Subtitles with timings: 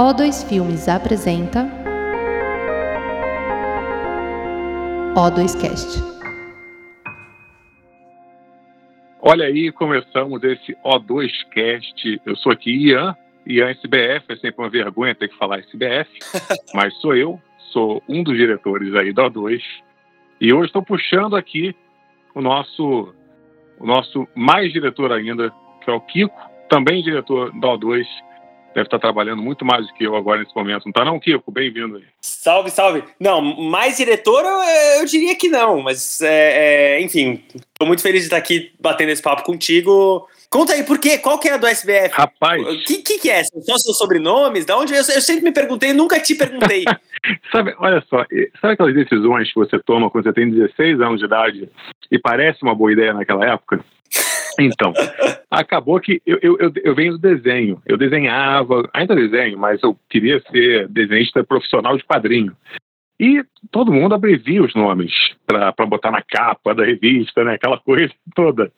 [0.00, 1.68] O2 Filmes apresenta
[5.14, 6.00] O2Cast.
[9.20, 12.18] Olha aí, começamos esse O2Cast.
[12.24, 13.14] Eu sou aqui Ian,
[13.46, 16.08] Ian SBF, é sempre uma vergonha ter que falar SBF,
[16.72, 17.38] mas sou eu,
[17.70, 19.60] sou um dos diretores aí da O2.
[20.40, 21.76] E hoje estou puxando aqui
[22.34, 23.14] o nosso,
[23.78, 25.52] o nosso mais diretor ainda,
[25.84, 26.40] que é o Kiko,
[26.70, 28.06] também diretor da O2,
[28.74, 30.84] deve estar trabalhando muito mais do que eu agora nesse momento.
[30.86, 31.50] Não tá não, Kiko?
[31.50, 32.04] Bem-vindo aí.
[32.20, 33.04] Salve, salve.
[33.18, 38.20] Não, mais diretor eu, eu diria que não, mas é, é, enfim, estou muito feliz
[38.20, 40.26] de estar aqui batendo esse papo contigo.
[40.48, 41.16] Conta aí, por quê?
[41.18, 42.12] Qual que é a do SBF?
[42.12, 42.60] Rapaz...
[42.60, 43.44] O que, que, que é?
[43.44, 44.64] São só seus sobrenomes?
[44.64, 44.92] Da onde?
[44.92, 46.84] Eu, eu sempre me perguntei, nunca te perguntei.
[47.52, 48.24] sabe, olha só,
[48.60, 51.68] sabe aquelas decisões que você toma quando você tem 16 anos de idade
[52.10, 53.84] e parece uma boa ideia naquela época?
[54.58, 54.92] Então,
[55.50, 57.80] acabou que eu, eu, eu, venho do desenho.
[57.86, 62.56] Eu desenhava, ainda desenho, mas eu queria ser desenhista profissional de quadrinho.
[63.18, 65.12] E todo mundo abrevia os nomes
[65.46, 67.54] para botar na capa da revista, né?
[67.54, 68.72] Aquela coisa toda.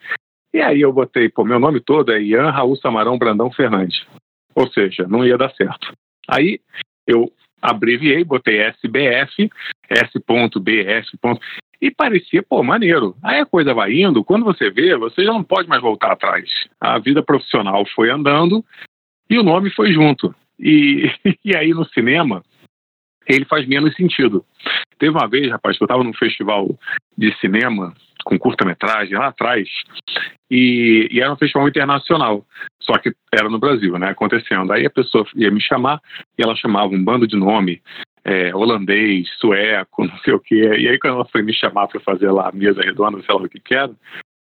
[0.53, 4.05] E aí eu botei, pô, meu nome todo é Ian Raul Samarão Brandão Fernandes.
[4.55, 5.93] Ou seja, não ia dar certo.
[6.29, 6.61] Aí
[7.07, 9.51] eu abreviei, botei SBF,
[9.89, 11.19] S.BF.
[11.83, 13.17] E parecia, pô, maneiro.
[13.21, 16.49] Aí a coisa vai indo, quando você vê, você já não pode mais voltar atrás.
[16.81, 18.65] A vida profissional foi andando
[19.29, 20.33] e o nome foi junto.
[20.57, 21.11] E,
[21.45, 22.41] e aí no cinema,
[23.27, 24.45] ele faz menos sentido.
[24.97, 26.69] Teve uma vez, rapaz, que eu estava num festival
[27.19, 27.93] de cinema
[28.25, 29.69] com curta-metragem lá atrás,
[30.49, 32.47] e, e, era um festival internacional,
[32.81, 34.73] só que era no Brasil, né, acontecendo.
[34.73, 36.01] Aí a pessoa ia me chamar
[36.39, 37.83] e ela chamava um bando de nome,
[38.25, 40.77] é, holandês, sueco, não sei o quê.
[40.79, 43.43] E aí quando ela foi me chamar para fazer lá a mesa redonda, sei lá
[43.43, 43.93] o que que era,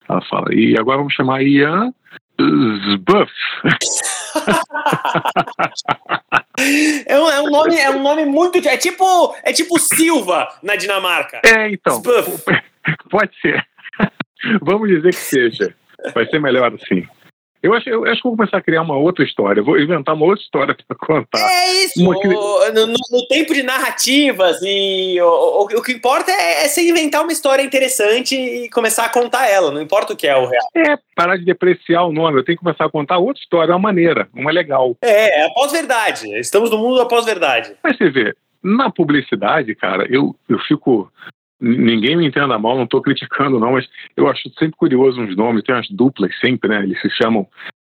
[0.09, 1.93] ela fala, e agora vamos chamar Ian
[2.41, 3.33] Zbuff.
[7.07, 8.59] é, um, é, um, nome, é um nome muito.
[8.67, 11.41] É tipo, é tipo Silva na Dinamarca.
[11.45, 11.97] É, então.
[11.97, 12.45] Zbuff.
[13.11, 13.67] Pode ser.
[14.63, 15.75] Vamos dizer que seja.
[16.15, 17.07] Vai ser melhor assim.
[17.63, 19.63] Eu acho, eu acho que vou começar a criar uma outra história.
[19.63, 21.39] Vou inventar uma outra história para contar.
[21.39, 22.03] É isso!
[22.03, 22.15] Uma...
[22.15, 26.89] No, no, no, tempo de narrativas, e o, o, o que importa é, é você
[26.89, 29.71] inventar uma história interessante e começar a contar ela.
[29.71, 30.67] Não importa o que é o real.
[30.75, 32.41] É, parar de depreciar o nome.
[32.41, 34.97] Eu tenho que começar a contar outra história, uma maneira, uma legal.
[35.01, 36.37] É, é a pós-verdade.
[36.41, 37.75] Estamos no mundo da pós-verdade.
[37.85, 41.11] Mas você vê, na publicidade, cara, eu, eu fico
[41.63, 45.63] ninguém me entenda mal, não estou criticando não, mas eu acho sempre curioso uns nomes,
[45.63, 46.83] tem umas duplas sempre, né?
[46.83, 47.47] Eles se chamam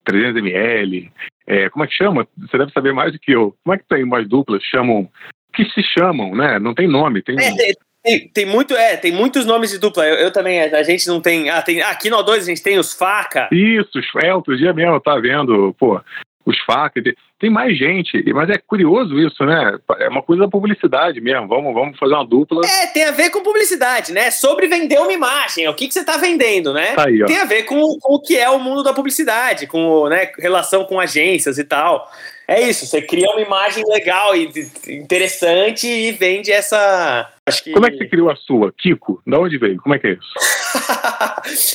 [0.09, 1.11] 300ml,
[1.45, 2.25] é, como é que chama?
[2.37, 3.53] Você deve saber mais do que eu.
[3.63, 5.09] Como é que tem umas duplas chamam,
[5.53, 6.57] que se chamam, né?
[6.59, 7.35] Não tem nome, tem...
[7.37, 7.73] É,
[8.03, 10.07] tem, tem, muito, é, tem muitos nomes de dupla.
[10.07, 11.49] Eu, eu, também, a gente não tem.
[11.49, 13.49] Ah, tem aqui no O2 a gente tem os faca.
[13.51, 15.99] Isso, é, outro dia mesmo, tá vendo, pô,
[16.47, 17.03] os facas.
[17.39, 19.77] Tem mais gente, mas é curioso isso, né?
[19.99, 21.47] É uma coisa da publicidade mesmo.
[21.47, 22.61] Vamos, vamos fazer uma dupla.
[22.65, 24.31] É, tem a ver com publicidade, né?
[24.31, 25.67] Sobre vender uma imagem.
[25.67, 26.93] O que, que você está vendendo, né?
[26.95, 30.07] Tá aí, tem a ver com, com, o que é o mundo da publicidade, com
[30.07, 32.09] né, relação com agências e tal.
[32.47, 34.49] É isso, você cria uma imagem legal e
[34.87, 37.29] interessante e vende essa.
[37.61, 37.71] Que...
[37.73, 38.71] Como é que você criou a sua?
[38.71, 39.21] Kiko?
[39.27, 39.81] Da onde veio?
[39.81, 40.33] Como é que é isso?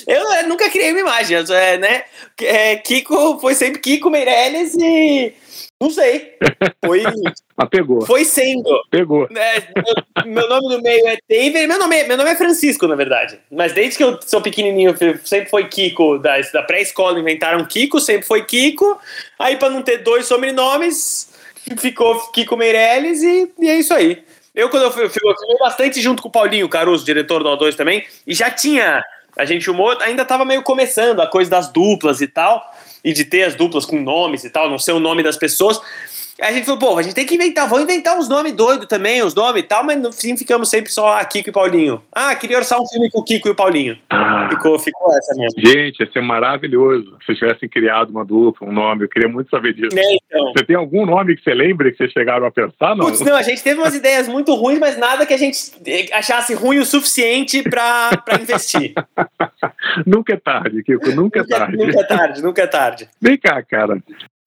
[0.06, 2.04] Eu, nunca criei uma imagem, é, né?
[2.40, 5.34] É, Kiko foi sempre Kiko Meirelles e
[5.82, 6.34] não sei.
[6.84, 7.02] Foi.
[7.56, 8.06] Mas pegou.
[8.06, 8.70] Foi sendo.
[8.88, 9.26] Pegou.
[9.34, 9.62] É,
[10.24, 11.66] meu, meu, nome no meio é David.
[11.66, 13.40] Meu nome, é, meu nome é Francisco, na verdade.
[13.50, 16.18] Mas desde que eu sou pequenininho, sempre foi Kiko.
[16.18, 18.96] Da, da pré-escola inventaram Kiko, sempre foi Kiko.
[19.40, 21.30] Aí, pra não ter dois sobrenomes,
[21.76, 24.22] ficou Kiko Meirelles e, e é isso aí.
[24.54, 27.74] Eu, quando eu fui, eu fui bastante junto com o Paulinho Caruso, diretor do O2
[27.74, 29.02] também, e já tinha.
[29.36, 32.62] A gente humor ainda tava meio começando a coisa das duplas e tal
[33.04, 35.80] e de ter as duplas com nomes e tal, não ser o nome das pessoas.
[36.40, 39.22] A gente falou, pô, a gente tem que inventar, vamos inventar uns nomes doidos também,
[39.22, 42.02] os nomes e tal, mas no fim ficamos sempre só a Kiko e Paulinho.
[42.10, 43.98] Ah, queria orçar um filme com o Kiko e o Paulinho.
[44.10, 45.60] Ah, ficou, ficou essa mesmo.
[45.60, 49.50] Gente, ia ser maravilhoso se vocês tivessem criado uma dupla, um nome, eu queria muito
[49.50, 49.96] saber disso.
[49.98, 50.52] É, então.
[50.52, 53.06] Você tem algum nome que você lembre que vocês chegaram a pensar, não?
[53.06, 55.72] Putz, não, a gente teve umas ideias muito ruins, mas nada que a gente
[56.12, 58.94] achasse ruim o suficiente pra, pra investir.
[60.06, 61.76] nunca é tarde, Kiko, nunca é tarde.
[61.82, 63.08] Nunca é tarde, nunca é tarde.
[63.20, 64.02] Vem cá, cara.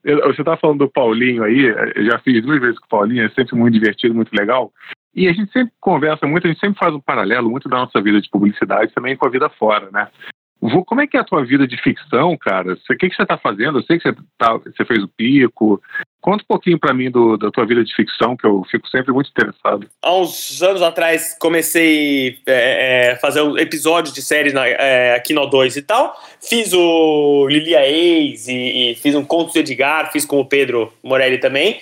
[0.05, 1.65] Você tá falando do Paulinho aí,
[1.95, 4.71] eu já fiz duas vezes com o Paulinho, é sempre muito divertido, muito legal.
[5.15, 7.99] E a gente sempre conversa muito, a gente sempre faz um paralelo muito da nossa
[8.01, 10.07] vida de publicidade também com a vida fora, né?
[10.85, 12.73] Como é que é a tua vida de ficção, cara?
[12.73, 13.79] O que, que você está fazendo?
[13.79, 15.81] Eu sei que você, tá, você fez o pico.
[16.21, 19.11] Conta um pouquinho para mim do, da tua vida de ficção, que eu fico sempre
[19.11, 19.87] muito interessado.
[20.01, 25.33] Há uns anos atrás comecei a é, é, fazer episódios de séries na, é, aqui
[25.33, 26.15] no 2 e tal.
[26.41, 30.91] Fiz o Lilia Ex e, e, fiz um Conto de Edgar, fiz com o Pedro
[31.03, 31.79] Morelli também.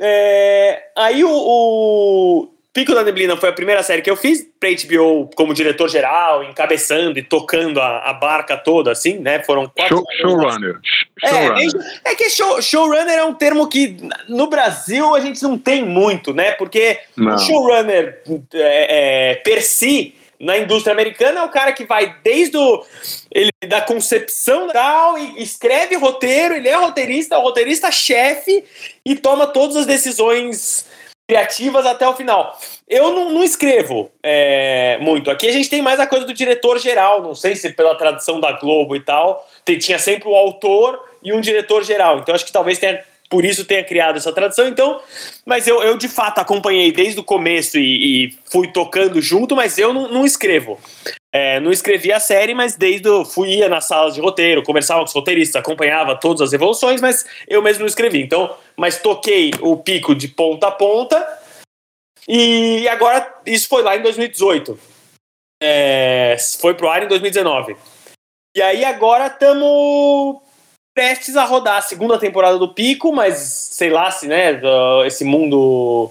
[0.00, 4.70] É, aí o, o, Pico da Neblina foi a primeira série que eu fiz pra
[4.70, 9.42] HBO como diretor geral, encabeçando e tocando a, a barca toda, assim, né?
[9.42, 9.96] Foram quatro.
[9.96, 10.78] Show, showrunner.
[11.24, 13.96] É, é, que show, showrunner é um termo que
[14.28, 16.52] no Brasil a gente não tem muito, né?
[16.52, 17.34] Porque não.
[17.34, 18.22] o showrunner
[18.54, 22.84] é, é, per si na indústria americana é o cara que vai desde o,
[23.30, 28.64] ele da concepção tal e escreve roteiro, ele é roteirista, o roteirista chefe
[29.04, 30.86] e toma todas as decisões
[31.30, 32.58] criativas até o final.
[32.88, 35.30] Eu não, não escrevo é, muito.
[35.30, 38.40] Aqui a gente tem mais a coisa do diretor geral, não sei se pela tradição
[38.40, 42.18] da Globo e tal, tem, tinha sempre o autor e um diretor geral.
[42.18, 44.66] Então acho que talvez tenha por isso tenha criado essa tradição.
[44.66, 45.00] Então,
[45.46, 49.78] mas eu, eu de fato acompanhei desde o começo e, e fui tocando junto, mas
[49.78, 50.80] eu não, não escrevo.
[51.32, 55.00] É, não escrevi a série, mas desde o, fui ia nas salas de roteiro, conversava
[55.00, 58.20] com os roteiristas, acompanhava todas as evoluções, mas eu mesmo não escrevi.
[58.20, 61.38] Então, mas toquei o pico de ponta a ponta.
[62.26, 64.78] E agora isso foi lá em 2018.
[65.62, 67.76] É, foi pro ar em 2019.
[68.56, 70.40] E aí agora estamos
[70.92, 74.60] prestes a rodar a segunda temporada do Pico, mas sei lá se, né,
[75.06, 76.10] esse mundo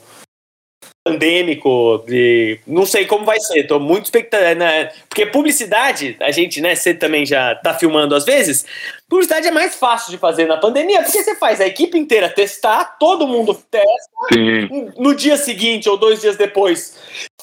[1.04, 4.92] pandêmico, de não sei como vai ser, tô muito expectante, né?
[5.08, 8.66] Porque publicidade, a gente, né, você também já tá filmando às vezes,
[9.08, 12.98] publicidade é mais fácil de fazer na pandemia, porque você faz a equipe inteira testar,
[13.00, 13.88] todo mundo testa,
[14.34, 14.92] Sim.
[14.98, 16.98] no dia seguinte ou dois dias depois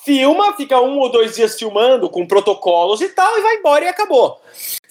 [0.06, 3.88] filma, fica um ou dois dias filmando com protocolos e tal, e vai embora e
[3.88, 4.40] acabou.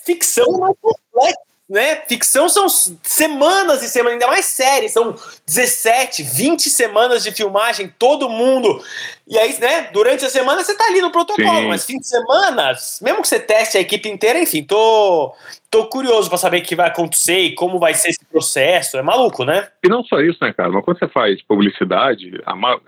[0.06, 1.96] Ficção é mais complexo né?
[2.08, 5.16] Ficção são semanas e semanas, ainda mais séries, são
[5.48, 8.80] 17, 20 semanas de filmagem, todo mundo.
[9.28, 11.68] E aí, né, durante a semana você tá ali no protocolo, Sim.
[11.68, 15.34] mas fim de semana, mesmo que você teste a equipe inteira, enfim, tô,
[15.72, 18.98] tô curioso para saber o que vai acontecer e como vai ser esse processo.
[18.98, 19.68] É maluco, né?
[19.84, 20.70] E não só isso, né, cara?
[20.70, 22.40] Mas quando você faz publicidade,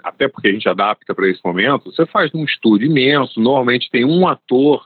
[0.03, 4.05] até porque a gente adapta para esse momento, você faz num estúdio imenso, normalmente tem
[4.05, 4.85] um ator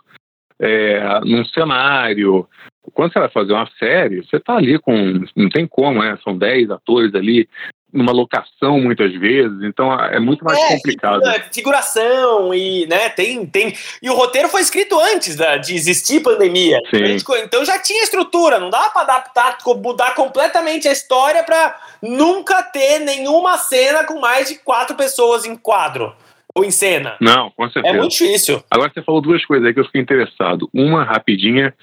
[0.58, 2.48] é, num cenário,
[2.94, 5.24] quando você vai fazer uma série, você está ali com.
[5.36, 6.18] Não tem como, né?
[6.24, 7.48] São 10 atores ali,
[7.94, 11.22] numa locação muitas vezes, então é muito mais é, complicado.
[11.54, 13.74] Figuração e, né, tem, tem.
[14.02, 16.80] E o roteiro foi escrito antes da, de existir pandemia.
[16.94, 22.64] Gente, então já tinha estrutura, não dava para adaptar, mudar completamente a história para nunca
[22.64, 26.16] ter nenhuma cena com mais de quatro pessoas em quadro.
[26.54, 27.16] Ou em cena?
[27.22, 27.96] Não, com certeza.
[27.96, 28.62] É muito difícil.
[28.70, 30.70] Agora você falou duas coisas aí que eu fiquei interessado.
[30.74, 31.74] Uma rapidinha,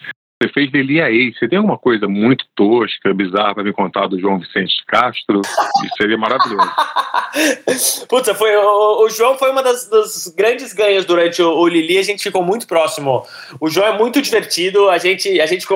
[0.41, 1.33] você fez Delia aí.
[1.33, 5.41] Você tem alguma coisa muito tosca, bizarra para me contar do João Vicente Castro?
[5.41, 6.71] Isso seria maravilhoso.
[8.09, 11.99] Putz, foi, o, o, João foi uma das, das grandes ganhas durante o, o, Lili.
[11.99, 13.27] A gente ficou muito próximo.
[13.61, 14.89] O João é muito divertido.
[14.89, 15.67] A gente, a gente.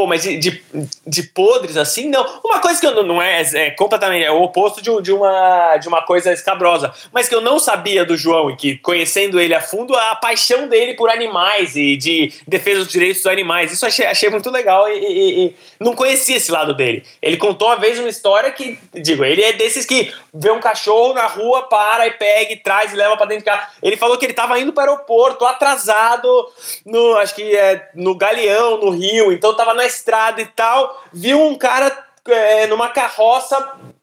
[0.00, 0.62] Pô, mas de, de,
[1.06, 2.40] de, podres assim, não.
[2.42, 5.76] Uma coisa que eu não, não é, é completamente é o oposto de, de, uma,
[5.76, 9.54] de uma coisa escabrosa, mas que eu não sabia do João e que, conhecendo ele
[9.54, 13.72] a fundo, a paixão dele por animais e de defesa dos direitos dos animais.
[13.72, 17.04] Isso achei, achei muito legal e, e, e não conhecia esse lado dele.
[17.20, 21.12] Ele contou uma vez uma história que, digo, ele é desses que vê um cachorro
[21.12, 23.68] na rua, para e pega e traz e leva para dentro de casa.
[23.82, 26.48] Ele falou que ele estava indo para o aeroporto, atrasado,
[26.86, 31.40] no, acho que é no Galeão, no Rio, então tava na estrada e tal, viu
[31.40, 31.96] um cara
[32.28, 33.56] é, numa carroça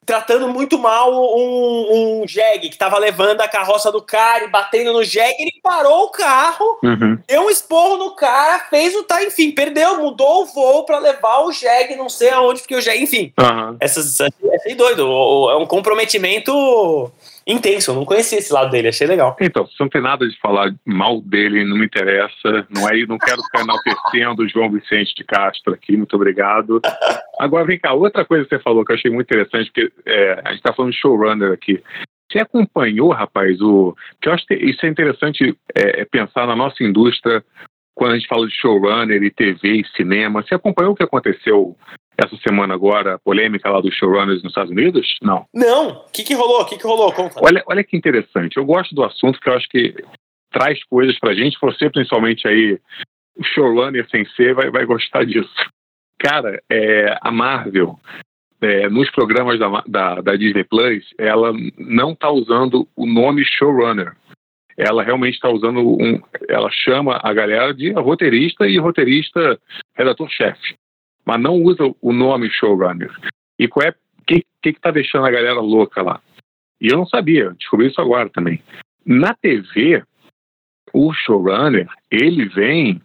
[0.08, 4.94] tratando muito mal um, um jegue que tava levando a carroça do cara e batendo
[4.94, 5.36] no jegue.
[5.38, 7.20] Ele parou o carro, uhum.
[7.28, 11.42] deu um esporro no cara, fez o tá, enfim, perdeu, mudou o voo para levar
[11.42, 13.34] o jegue, não sei aonde, porque o jegue, enfim.
[13.38, 13.76] Uhum.
[13.82, 15.04] Essas, é doido,
[15.52, 17.12] é um comprometimento
[17.48, 17.92] intenso.
[17.92, 19.36] Eu não conhecia esse lado dele, achei legal.
[19.40, 22.68] Então, se não tem nada de falar mal dele, não me interessa.
[22.70, 26.82] Não é, não quero ficar enaltecendo o João Vicente de Castro aqui, muito obrigado.
[27.40, 30.42] Agora, vem cá, outra coisa que você falou que eu achei muito interessante, porque é,
[30.44, 31.82] a gente está falando de showrunner aqui.
[32.30, 33.96] Você acompanhou, rapaz, o.
[34.22, 37.44] Que eu acho que isso é interessante é, é pensar na nossa indústria
[37.96, 40.44] quando a gente fala de showrunner e TV e cinema.
[40.44, 41.76] Você acompanhou o que aconteceu
[42.18, 45.18] essa semana agora, a polêmica lá dos showrunners nos Estados Unidos?
[45.22, 45.46] Não.
[45.54, 45.90] Não.
[45.90, 46.62] O que, que rolou?
[46.62, 47.14] O que, que rolou?
[47.14, 47.40] Conta.
[47.40, 48.58] Olha, olha que interessante.
[48.58, 49.94] Eu gosto do assunto porque eu acho que
[50.52, 51.60] traz coisas pra gente.
[51.62, 52.80] Você, principalmente aí,
[53.54, 55.54] showrunner sem ser, vai, vai gostar disso.
[56.18, 58.00] Cara, é, a Marvel,
[58.62, 64.16] é, nos programas da, da, da, Disney Plus, ela não está usando o nome showrunner.
[64.76, 66.20] Ela realmente está usando um.
[66.50, 69.60] Ela chama a galera de roteirista e roteirista
[69.96, 70.76] redator-chefe
[71.28, 73.12] mas não usa o nome showrunner.
[73.60, 73.94] E qual é o
[74.24, 76.22] que está deixando a galera louca lá?
[76.80, 78.64] E eu não sabia, descobri isso agora também.
[79.06, 80.04] Na TV,
[80.94, 83.02] o showrunner, ele vem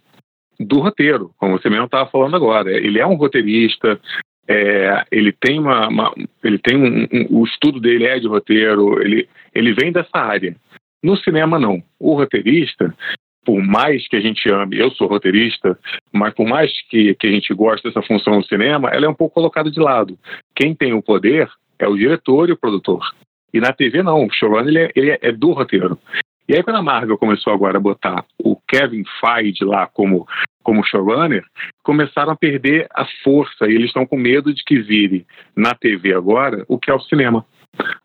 [0.57, 2.71] do roteiro, como você mesmo estava falando agora.
[2.71, 3.99] Ele é um roteirista,
[4.47, 9.01] é, ele tem uma, uma ele tem um, um, o estudo dele é de roteiro,
[9.01, 10.55] ele ele vem dessa área.
[11.03, 11.83] No cinema não.
[11.99, 12.95] O roteirista,
[13.45, 15.77] por mais que a gente ame, eu sou roteirista,
[16.11, 19.13] mas por mais que, que a gente goste dessa função no cinema, ela é um
[19.13, 20.17] pouco colocada de lado.
[20.55, 23.03] Quem tem o poder é o diretor e o produtor.
[23.53, 25.97] E na TV não, o showrunner ele é, ele é do roteiro.
[26.47, 30.27] E aí quando a Marvel começou agora a botar o Kevin Feige lá como
[30.63, 31.43] como showrunner,
[31.83, 36.13] começaram a perder a força e eles estão com medo de que vire na TV
[36.13, 37.45] agora o que é o cinema.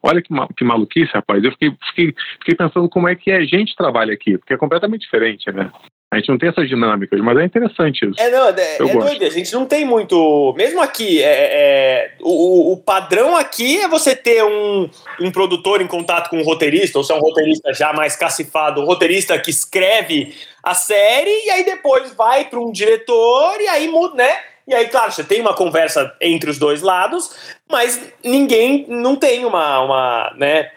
[0.02, 1.42] Olha que, que maluquice, rapaz.
[1.42, 5.02] Eu fiquei, fiquei, fiquei pensando como é que a gente trabalha aqui, porque é completamente
[5.02, 5.70] diferente, né?
[6.10, 8.18] A gente não tem essas dinâmicas, mas é interessante isso.
[8.18, 9.26] É, não, é, é doido.
[9.26, 10.54] A gente não tem muito.
[10.56, 14.88] Mesmo aqui, é, é, o, o, padrão aqui é você ter um,
[15.20, 18.80] um produtor em contato com um roteirista, ou se é um roteirista já mais cacifado,
[18.80, 23.86] um roteirista que escreve a série, e aí depois vai para um diretor, e aí
[23.88, 24.34] muda, né?
[24.68, 27.34] E aí, claro, você tem uma conversa entre os dois lados,
[27.70, 30.70] mas ninguém não tem uma, uma né,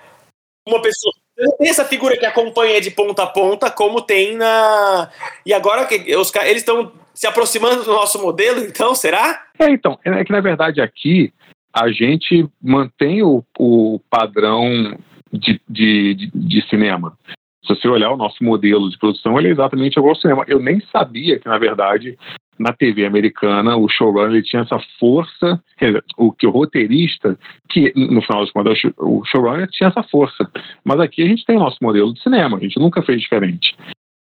[0.65, 5.09] uma pessoa não tem essa figura que acompanha de ponta a ponta, como tem na.
[5.45, 9.43] E agora que os eles estão se aproximando do nosso modelo, então, será?
[9.59, 11.33] É, então, é que na verdade aqui
[11.73, 14.97] a gente mantém o, o padrão
[15.31, 17.17] de, de, de, de cinema.
[17.65, 20.43] Se você olhar o nosso modelo de produção, ele é exatamente igual ao cinema.
[20.47, 22.17] Eu nem sabia que, na verdade,
[22.61, 27.37] na TV americana, o showrunner tinha essa força, dizer, o que o roteirista,
[27.69, 30.49] que no final das contas o showrunner tinha essa força.
[30.83, 33.75] Mas aqui a gente tem o nosso modelo de cinema, a gente nunca fez diferente.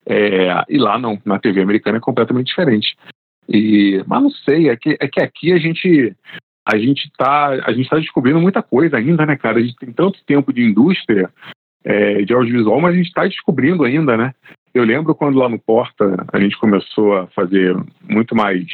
[0.07, 2.97] É, e lá não, na TV americana é completamente diferente.
[3.47, 6.15] E, mas não sei, é que, é que aqui a gente
[6.67, 9.59] a gente está a gente tá descobrindo muita coisa ainda, né, cara?
[9.59, 11.29] A gente tem tanto tempo de indústria
[11.83, 14.33] é, de audiovisual, mas a gente está descobrindo ainda, né?
[14.73, 17.75] Eu lembro quando lá no Porta a gente começou a fazer
[18.09, 18.65] muito mais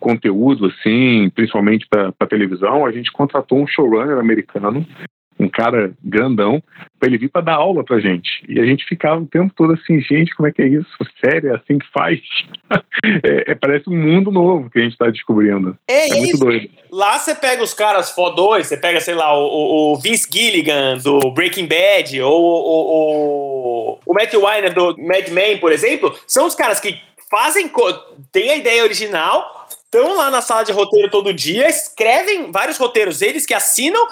[0.00, 4.86] conteúdo, assim, principalmente para televisão, a gente contratou um showrunner americano
[5.40, 6.62] um cara grandão,
[6.98, 8.44] para ele vir para dar aula para gente.
[8.46, 10.90] E a gente ficava o tempo todo assim, gente, como é que é isso?
[11.24, 12.20] Sério, é assim que faz?
[13.24, 15.76] é, é, parece um mundo novo que a gente está descobrindo.
[15.88, 16.68] É, é muito doido.
[16.92, 21.30] Lá você pega os caras fodões, você pega, sei lá, o, o Vince Gilligan do
[21.30, 26.54] Breaking Bad, ou o, o, o Matt Weiner do Mad Men, por exemplo, são os
[26.54, 27.70] caras que fazem,
[28.32, 29.59] tem a ideia original,
[29.92, 34.06] estão lá na sala de roteiro todo dia, escrevem vários roteiros, eles que assinam,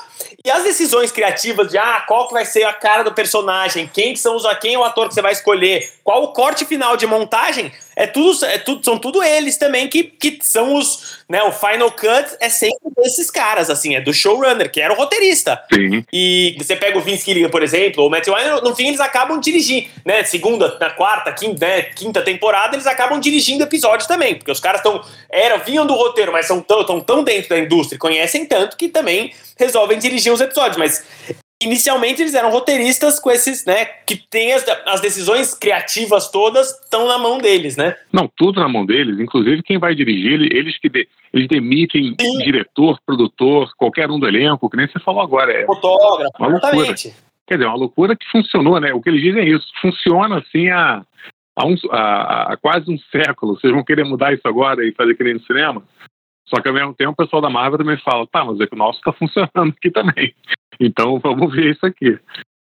[0.44, 4.16] e as decisões criativas de ah, qual que vai ser a cara do personagem, quem
[4.16, 7.06] são os quem é o ator que você vai escolher, qual o corte final de
[7.06, 11.50] montagem, é tudo, é tudo são tudo eles também que, que são os, né, o
[11.50, 15.60] final cut é sempre desses caras, assim, é do showrunner, que era o roteirista.
[15.74, 16.04] Sim.
[16.12, 19.00] E você pega o Vince Gilligan, por exemplo, ou o Matthew Weiner, no fim eles
[19.00, 24.36] acabam dirigindo, né, segunda, na quarta, quinta, né, quinta temporada, eles acabam dirigindo episódios também,
[24.36, 25.04] porque os caras estão,
[25.66, 29.34] vinham do roteiro, mas são tão, tão, tão dentro da indústria, conhecem tanto que também
[29.58, 31.04] resolvem dirigir os episódios, mas
[31.60, 37.06] inicialmente eles eram roteiristas com esses, né, que tem as, as decisões criativas todas estão
[37.08, 37.96] na mão deles, né?
[38.12, 42.38] Não, tudo na mão deles, inclusive quem vai dirigir, eles que de, eles demitem Sim.
[42.38, 46.94] diretor, produtor, qualquer um do elenco, que nem você falou agora, é fotógrafo, uma loucura.
[47.46, 48.92] Quer dizer, uma loucura que funcionou, né?
[48.92, 51.02] O que eles dizem é isso, funciona assim há,
[51.56, 53.58] há, um, há, há quase um século.
[53.58, 55.82] Vocês vão querer mudar isso agora e fazer que nem no cinema?
[56.48, 58.74] Só que ao mesmo tempo o pessoal da Marvel também fala, tá, mas é que
[58.74, 60.34] o nosso está funcionando aqui também.
[60.80, 62.18] Então vamos ver isso aqui.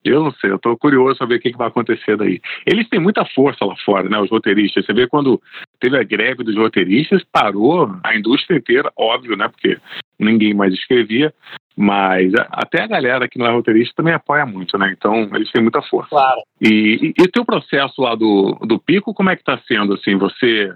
[0.04, 2.40] Eu não sei, eu estou curioso ver o que, que, vai acontecer daí.
[2.66, 4.18] Eles têm muita força lá fora, né?
[4.18, 4.84] Os roteiristas.
[4.84, 5.40] Você vê quando
[5.78, 9.46] teve a greve dos roteiristas, parou a indústria inteira, óbvio, né?
[9.46, 9.78] Porque
[10.18, 11.32] ninguém mais escrevia,
[11.76, 14.92] mas até a galera que não é roteirista também apoia muito, né?
[14.96, 16.10] Então eles têm muita força.
[16.10, 16.40] Claro.
[16.60, 19.94] E, o teu processo lá do, do Pico, como é que está sendo?
[19.94, 20.74] Assim, você,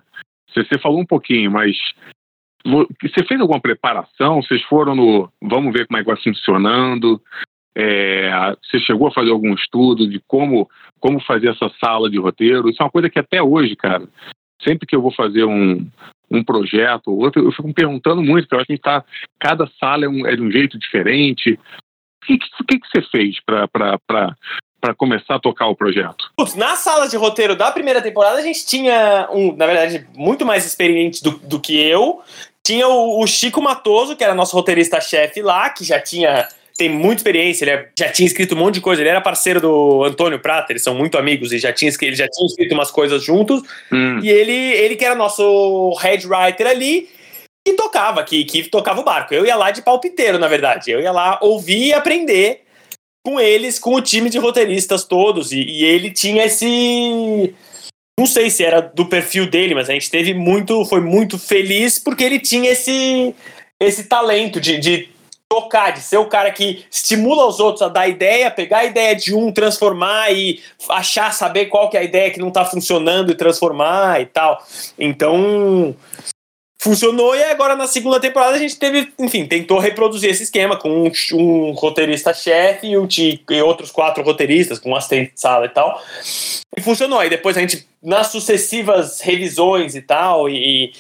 [0.55, 1.77] você falou um pouquinho, mas
[2.67, 4.43] você fez alguma preparação?
[4.43, 5.31] Vocês foram no.
[5.41, 7.21] Vamos ver como é que vai funcionando?
[7.77, 8.31] É,
[8.63, 10.69] você chegou a fazer algum estudo de como,
[10.99, 12.69] como fazer essa sala de roteiro?
[12.69, 14.09] Isso é uma coisa que até hoje, cara,
[14.63, 15.87] sempre que eu vou fazer um,
[16.31, 19.05] um projeto ou outro, eu fico me perguntando muito, porque eu acho que tá,
[19.39, 21.53] cada sala é, um, é de um jeito diferente.
[22.23, 23.69] O que, que, que você fez para
[24.87, 26.31] para começar a tocar o projeto?
[26.55, 30.65] Na sala de roteiro da primeira temporada, a gente tinha um, na verdade, muito mais
[30.65, 32.23] experiente do, do que eu,
[32.67, 37.21] tinha o, o Chico Matoso, que era nosso roteirista-chefe lá, que já tinha tem muita
[37.21, 40.39] experiência, ele é, já tinha escrito um monte de coisa, ele era parceiro do Antônio
[40.39, 43.63] Prata, eles são muito amigos e já tinha, já tinha escrito umas coisas juntos.
[43.91, 44.21] Hum.
[44.23, 47.09] E ele, ele que era nosso head writer ali,
[47.67, 49.33] e tocava, que, que tocava o barco.
[49.33, 50.91] Eu ia lá de palpiteiro, na verdade.
[50.91, 52.61] Eu ia lá ouvir e aprender
[53.25, 55.51] com eles, com o time de roteiristas todos.
[55.51, 57.55] E, e ele tinha esse
[58.19, 61.99] não sei se era do perfil dele, mas a gente teve muito, foi muito feliz
[61.99, 63.35] porque ele tinha esse
[63.79, 65.09] esse talento de, de
[65.49, 69.15] tocar, de ser o cara que estimula os outros a dar ideia, pegar a ideia
[69.15, 73.31] de um, transformar e achar, saber qual que é a ideia que não tá funcionando
[73.31, 74.65] e transformar e tal.
[74.99, 75.95] Então,
[76.87, 80.89] funcionou e agora na segunda temporada a gente teve, enfim, tentou reproduzir esse esquema com
[80.89, 85.69] um, um roteirista-chefe e, um, e outros quatro roteiristas, com um assistente de sala e
[85.69, 86.01] tal.
[86.77, 87.19] E funcionou.
[87.19, 90.93] Aí depois a gente, nas sucessivas revisões e tal, e,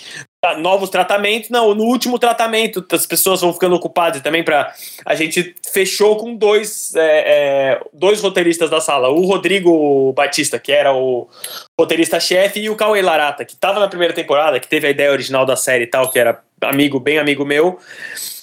[0.54, 1.50] novos tratamentos.
[1.50, 4.72] Não, no último tratamento as pessoas vão ficando ocupadas também para
[5.04, 10.72] a gente fechou com dois é, é, dois roteiristas da sala, o Rodrigo Batista que
[10.72, 11.28] era o
[11.78, 15.10] roteirista chefe e o Cauê Larata que estava na primeira temporada, que teve a ideia
[15.10, 17.78] original da série e tal, que era amigo bem amigo meu.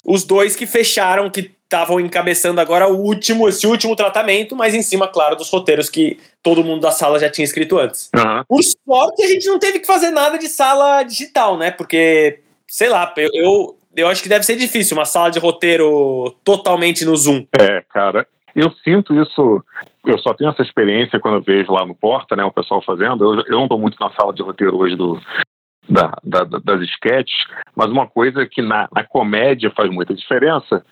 [0.04, 4.82] Os dois que fecharam, que estavam encabeçando agora o último, esse último tratamento, mas em
[4.82, 8.10] cima, claro, dos roteiros que todo mundo da sala já tinha escrito antes.
[8.14, 8.44] Uhum.
[8.46, 11.70] Por sorte, a gente não teve que fazer nada de sala digital, né?
[11.70, 16.36] Porque, sei lá, eu, eu, eu acho que deve ser difícil uma sala de roteiro
[16.44, 17.46] totalmente no Zoom.
[17.58, 18.26] É, cara.
[18.54, 19.64] Eu sinto isso,
[20.06, 23.24] eu só tenho essa experiência quando eu vejo lá no Porta, né, o pessoal fazendo.
[23.24, 25.18] Eu, eu não estou muito na sala de roteiro hoje do,
[25.88, 27.36] da, da, das sketches,
[27.74, 30.84] mas uma coisa que na, na comédia faz muita diferença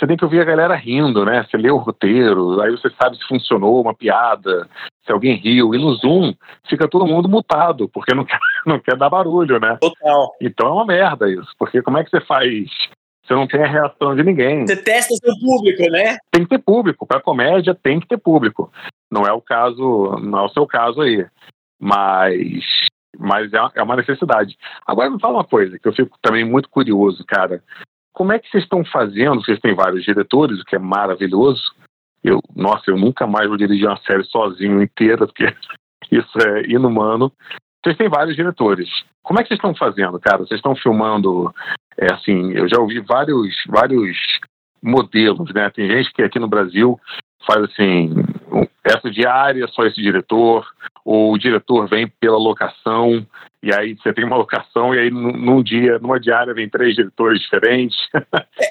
[0.00, 1.44] você tem que ouvir a galera rindo, né?
[1.44, 4.66] Você lê o roteiro, aí você sabe se funcionou uma piada,
[5.04, 5.74] se alguém riu.
[5.74, 6.32] E no Zoom
[6.66, 9.76] fica todo mundo mutado, porque não quer, não quer dar barulho, né?
[9.78, 10.34] Total.
[10.40, 12.70] Então é uma merda isso, porque como é que você faz?
[13.22, 14.66] Você não tem a reação de ninguém.
[14.66, 16.16] Você testa o seu público, né?
[16.32, 17.06] Tem que ter público.
[17.06, 18.72] Para comédia tem que ter público.
[19.12, 21.26] Não é o caso, não é o seu caso aí.
[21.78, 22.64] Mas
[23.18, 24.56] mas é, é uma necessidade.
[24.86, 27.62] Agora me fala uma coisa que eu fico também muito curioso, cara.
[28.12, 29.42] Como é que vocês estão fazendo?
[29.42, 31.62] Vocês têm vários diretores, o que é maravilhoso.
[32.22, 35.44] Eu, nossa, eu nunca mais vou dirigir uma série sozinho inteira, porque
[36.10, 37.32] isso é inumano.
[37.82, 38.88] Vocês têm vários diretores.
[39.22, 40.38] Como é que vocês estão fazendo, cara?
[40.38, 41.52] Vocês estão filmando,
[41.96, 44.16] é assim, eu já ouvi vários, vários
[44.82, 45.70] modelos, né?
[45.70, 46.98] Tem gente que aqui no Brasil
[47.46, 48.14] faz assim,
[48.84, 50.66] essa diária só esse diretor,
[51.04, 53.26] ou o diretor vem pela locação,
[53.62, 57.40] e aí você tem uma locação, e aí num dia, numa diária, vem três diretores
[57.40, 57.96] diferentes.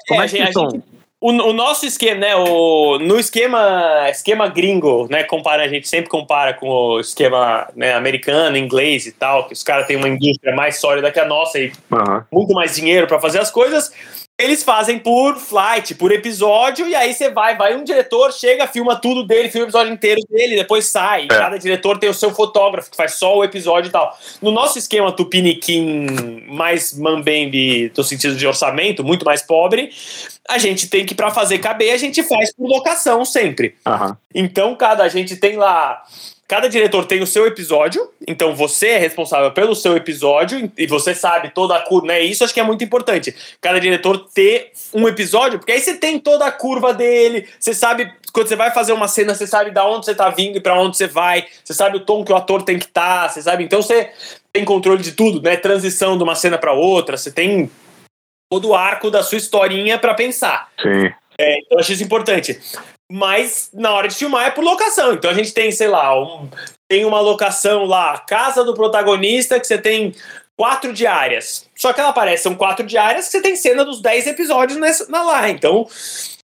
[0.08, 0.82] Como é, é que a Gente,
[1.22, 2.34] o, o, nosso esquema, né?
[2.34, 5.22] O, no esquema, esquema gringo, né?
[5.22, 9.62] Compara, a gente sempre compara com o esquema né, americano, inglês e tal, que os
[9.62, 12.22] caras têm uma indústria mais sólida que a nossa e uhum.
[12.32, 13.92] muito mais dinheiro para fazer as coisas.
[14.40, 18.96] Eles fazem por flight, por episódio, e aí você vai, vai um diretor, chega, filma
[18.96, 21.24] tudo dele, filma o episódio inteiro dele, depois sai.
[21.24, 21.26] É.
[21.26, 24.18] Cada diretor tem o seu fotógrafo, que faz só o episódio e tal.
[24.40, 29.90] No nosso esquema Tupiniquim mais mambembe, no sentido de orçamento, muito mais pobre,
[30.48, 33.76] a gente tem que, para fazer caber, a gente faz por locação sempre.
[33.86, 34.16] Uhum.
[34.34, 36.02] Então, cada, a gente tem lá
[36.50, 41.14] Cada diretor tem o seu episódio, então você é responsável pelo seu episódio e você
[41.14, 42.22] sabe toda a curva, né?
[42.22, 43.32] Isso acho que é muito importante.
[43.60, 48.12] Cada diretor ter um episódio, porque aí você tem toda a curva dele, você sabe
[48.32, 50.74] quando você vai fazer uma cena, você sabe da onde você tá vindo e para
[50.74, 53.42] onde você vai, você sabe o tom que o ator tem que estar, tá, você
[53.42, 54.10] sabe, então você
[54.52, 55.56] tem controle de tudo, né?
[55.56, 57.70] Transição de uma cena para outra, você tem
[58.50, 60.68] todo o arco da sua historinha para pensar.
[60.82, 61.12] Sim.
[61.38, 62.58] É, então eu acho isso importante.
[63.10, 65.14] Mas na hora de filmar é por locação.
[65.14, 66.48] Então a gente tem, sei lá, um,
[66.88, 70.14] tem uma locação lá, casa do protagonista, que você tem
[70.56, 71.66] quatro diárias.
[71.74, 75.10] Só que ela aparece, são quatro diárias que você tem cena dos dez episódios nessa,
[75.10, 75.48] na lá.
[75.48, 75.88] Então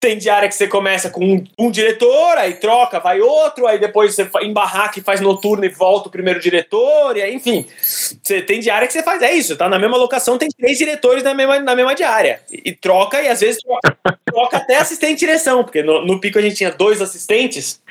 [0.03, 4.13] tem diária que você começa com um, um, diretor, aí troca, vai outro, aí depois
[4.13, 7.65] você embarrar que faz noturno e volta o primeiro diretor, e aí, enfim.
[7.81, 11.23] Você tem diária que você faz, é isso, tá na mesma locação, tem três diretores
[11.23, 12.41] na mesma, na mesma diária.
[12.51, 16.19] E, e troca, e às vezes troca, troca até assistente de direção, porque no, no,
[16.19, 17.81] pico a gente tinha dois assistentes,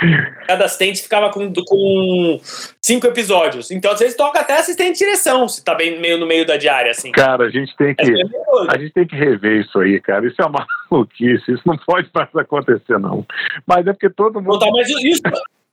[0.46, 2.40] cada assistente ficava com, com
[2.85, 3.71] cinco episódios.
[3.71, 6.57] Então, às vezes, toca até assistente de direção, se tá bem meio no meio da
[6.57, 7.12] diária, assim.
[7.12, 8.03] Cara, a gente tem que.
[8.03, 8.25] É
[8.68, 10.27] a gente tem que rever isso aí, cara.
[10.27, 13.25] Isso é uma maluquice, isso não pode mais acontecer, não.
[13.66, 14.53] Mas é porque todo mundo.
[14.53, 15.23] Não, tá, mas isso,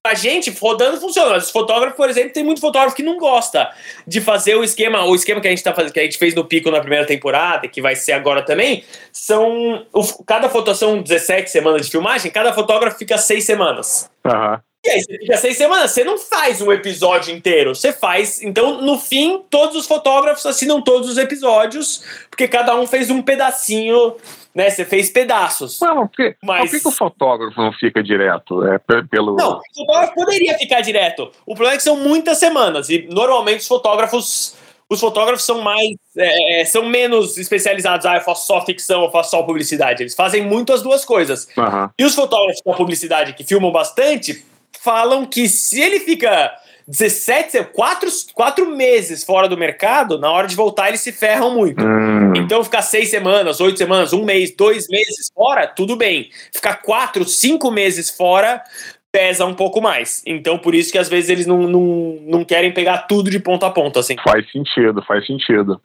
[0.05, 1.37] a gente rodando funciona.
[1.37, 3.69] Os fotógrafos, por exemplo, tem muito fotógrafo que não gosta
[4.07, 6.33] de fazer o esquema, o esquema que a gente tá fazendo, que a gente fez
[6.33, 9.85] no pico na primeira temporada, que vai ser agora também, são.
[9.91, 14.09] O, cada foto são 17 semanas de filmagem, cada fotógrafo fica seis semanas.
[14.25, 14.53] Aham.
[14.53, 14.68] Uhum.
[14.83, 18.41] E aí você fica seis semanas, você não faz um episódio inteiro, você faz.
[18.41, 23.21] Então, no fim, todos os fotógrafos assinam todos os episódios, porque cada um fez um
[23.21, 24.15] pedacinho
[24.53, 24.69] né?
[24.69, 25.79] Você fez pedaços.
[25.79, 26.69] Não, porque, mas...
[26.69, 28.65] por que, o fotógrafo não fica direto?
[28.65, 29.35] É, pelo...
[29.35, 31.31] Não, o fotógrafo poderia ficar direto.
[31.45, 34.55] O problema é que são muitas semanas e normalmente os fotógrafos.
[34.91, 35.95] Os fotógrafos são mais.
[36.17, 38.07] É, é são menos especializados.
[38.07, 40.01] Ah, eu faço só ficção, eu faço só publicidade.
[40.01, 41.47] Eles fazem muito as duas coisas.
[41.55, 41.89] Uhum.
[41.97, 44.43] E os fotógrafos da publicidade que filmam bastante
[44.83, 46.51] falam que se ele fica
[46.89, 51.83] 17, 4, 4 meses fora do mercado, na hora de voltar eles se ferram muito.
[51.83, 52.33] Hum.
[52.35, 56.29] Então ficar seis semanas, oito semanas, um mês, dois meses fora, tudo bem.
[56.51, 58.63] Ficar quatro, cinco meses fora
[59.11, 60.23] pesa um pouco mais.
[60.25, 63.67] Então por isso que às vezes eles não, não, não querem pegar tudo de ponta
[63.67, 64.15] a ponta, assim.
[64.23, 65.79] Faz sentido, faz sentido.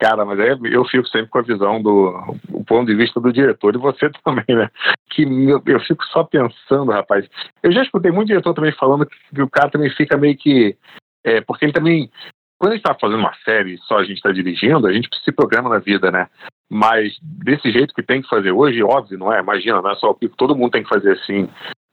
[0.00, 2.34] Cara, mas é, eu fico sempre com a visão do
[2.66, 4.70] ponto de vista do diretor, e você também, né?
[5.10, 7.28] Que eu, eu fico só pensando, rapaz.
[7.62, 10.74] Eu já escutei muito diretor também falando que, o cara também fica meio que.
[11.22, 12.10] É, porque ele também.
[12.58, 15.32] Quando a gente está fazendo uma série só a gente está dirigindo, a gente se
[15.32, 16.28] programa na vida, né?
[16.70, 19.40] Mas desse jeito que tem que fazer hoje, óbvio, não é?
[19.40, 21.48] Imagina, não é só o Pico, todo mundo tem que fazer assim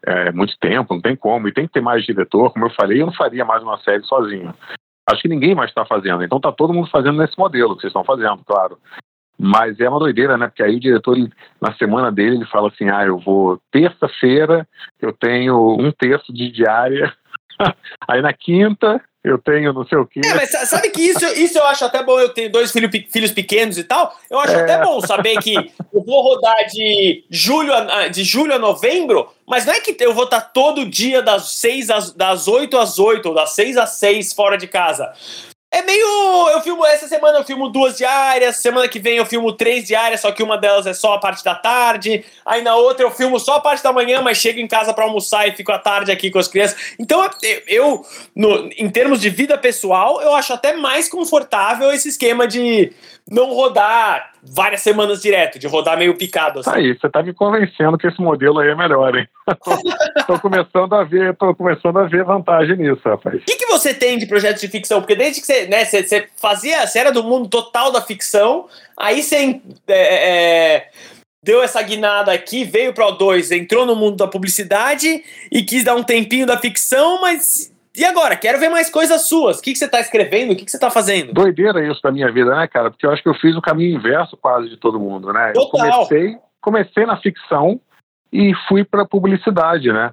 [0.06, 3.02] é, muito tempo, não tem como, e tem que ter mais diretor, como eu falei,
[3.02, 4.54] eu não faria mais uma série sozinho.
[5.10, 6.24] Acho que ninguém mais está fazendo.
[6.24, 8.78] Então tá todo mundo fazendo nesse modelo que vocês estão fazendo, claro.
[9.40, 10.48] Mas é uma doideira, né?
[10.48, 14.68] Porque aí o diretor, ele, na semana dele, ele fala assim: ah, eu vou terça-feira,
[15.00, 17.14] eu tenho um terço de diária.
[18.08, 20.22] aí na quinta, eu tenho não sei o quê.
[20.24, 23.32] É, mas sabe que isso, isso eu acho até bom, eu tenho dois filho, filhos
[23.32, 24.62] pequenos e tal, eu acho é.
[24.62, 29.66] até bom saber que eu vou rodar de julho, a, de julho a novembro, mas
[29.66, 33.26] não é que eu vou estar todo dia das seis às, das 8 às 8,
[33.28, 35.14] ou das 6 às 6 fora de casa.
[35.70, 36.50] É meio.
[36.50, 36.86] Eu filmo.
[36.86, 40.42] Essa semana eu filmo duas diárias, semana que vem eu filmo três diárias, só que
[40.42, 42.24] uma delas é só a parte da tarde.
[42.46, 45.04] Aí na outra eu filmo só a parte da manhã, mas chego em casa para
[45.04, 46.96] almoçar e fico à tarde aqui com as crianças.
[46.98, 47.30] Então
[47.68, 52.94] eu, no, em termos de vida pessoal, eu acho até mais confortável esse esquema de
[53.30, 56.60] não rodar várias semanas direto, de rodar meio picado.
[56.60, 56.70] Assim.
[56.70, 59.28] Aí, você tá me convencendo que esse modelo aí é melhor, hein?
[59.64, 59.72] tô,
[60.26, 63.36] tô, começando a ver, tô começando a ver vantagem nisso, rapaz.
[63.36, 65.02] O que, que você tem de projetos de ficção?
[65.02, 68.68] Porque desde que você, né, você, você fazia, você era do mundo total da ficção,
[68.96, 70.90] aí você é, é,
[71.44, 75.84] deu essa guinada aqui, veio para o 2, entrou no mundo da publicidade e quis
[75.84, 78.36] dar um tempinho da ficção, mas e agora?
[78.36, 79.58] Quero ver mais coisas suas.
[79.58, 80.54] O que, que você está escrevendo?
[80.54, 81.34] O que, que você está fazendo?
[81.34, 82.92] Doideira isso da minha vida, né, cara?
[82.92, 85.52] Porque eu acho que eu fiz o caminho inverso quase de todo mundo, né?
[85.52, 85.86] Total.
[85.86, 87.82] Eu comecei, comecei na ficção
[88.32, 90.12] e fui para publicidade, né?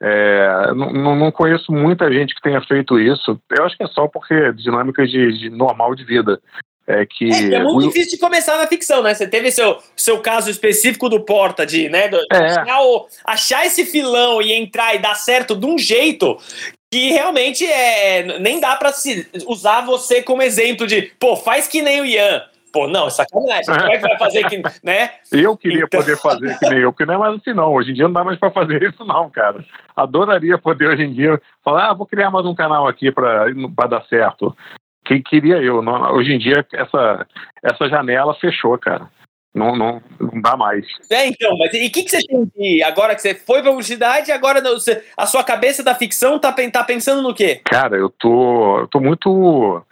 [0.00, 3.38] É, não, não, conheço muita gente que tenha feito isso.
[3.50, 6.40] Eu acho que é só porque dinâmicas de, de normal de vida.
[6.86, 7.88] É, que é, é muito o...
[7.88, 9.12] difícil de começar na ficção, né?
[9.12, 12.36] Você teve seu, seu caso específico do Porta, de, né, é.
[12.36, 16.38] achar, o, achar, esse filão e entrar e dar certo de um jeito
[16.90, 18.90] que realmente é nem dá para
[19.46, 22.42] usar você como exemplo de, pô, faz que nem o Ian.
[22.72, 23.64] Pô, não, é sacanagem.
[23.64, 25.10] Como é que vai fazer que, né?
[25.32, 26.00] Eu queria então...
[26.00, 27.72] poder fazer que nem eu, porque não é mais assim, não.
[27.72, 29.64] Hoje em dia não dá mais para fazer isso, não, cara.
[29.96, 34.04] Adoraria poder hoje em dia falar, ah, vou criar mais um canal aqui para dar
[34.06, 34.56] certo.
[35.04, 35.80] Quem queria eu?
[35.80, 37.26] Não, hoje em dia essa,
[37.62, 39.08] essa janela fechou, cara.
[39.54, 40.86] Não, não, não dá mais.
[41.10, 42.82] É, então, mas e o que, que você tem de.
[42.82, 46.84] Agora que você foi pra publicidade, agora você, a sua cabeça da ficção tá, tá
[46.84, 47.60] pensando no quê?
[47.64, 49.82] Cara, eu tô, eu tô muito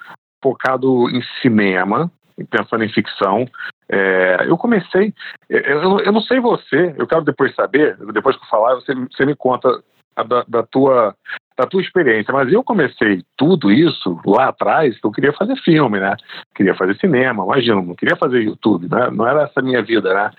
[0.43, 2.11] focado em cinema,
[2.51, 3.47] pensando em ficção.
[3.89, 5.13] É, eu comecei.
[5.49, 9.25] Eu, eu, não sei você, eu quero depois saber, depois que eu falar, você, você
[9.25, 9.83] me conta
[10.29, 11.15] da, da, tua,
[11.57, 12.33] da tua experiência.
[12.33, 16.17] Mas eu comecei tudo isso lá atrás, eu queria fazer filme, né?
[16.55, 19.11] Queria fazer cinema, imagina, não queria fazer YouTube, né?
[19.11, 20.31] Não era essa minha vida, né?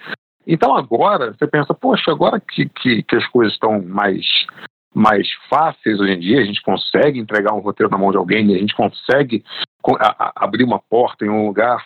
[0.46, 4.26] Então agora você pensa, poxa, agora que, que, que as coisas estão mais
[4.96, 8.56] mais fáceis hoje em dia, a gente consegue entregar um roteiro na mão de alguém,
[8.56, 9.44] a gente consegue
[10.36, 11.86] abrir uma porta em um lugar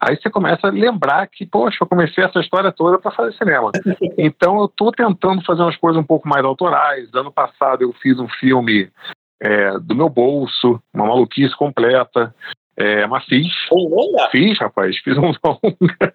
[0.00, 3.70] Aí você começa a lembrar que, poxa, eu comecei essa história toda para fazer cinema.
[4.18, 7.08] Então eu estou tentando fazer umas coisas um pouco mais autorais.
[7.14, 8.90] Ano passado eu fiz um filme
[9.42, 12.34] é, do meu bolso, uma maluquice completa.
[12.76, 13.46] É, mas fiz.
[13.72, 14.28] Um longa?
[14.30, 16.14] Fiz, rapaz, fiz um longa.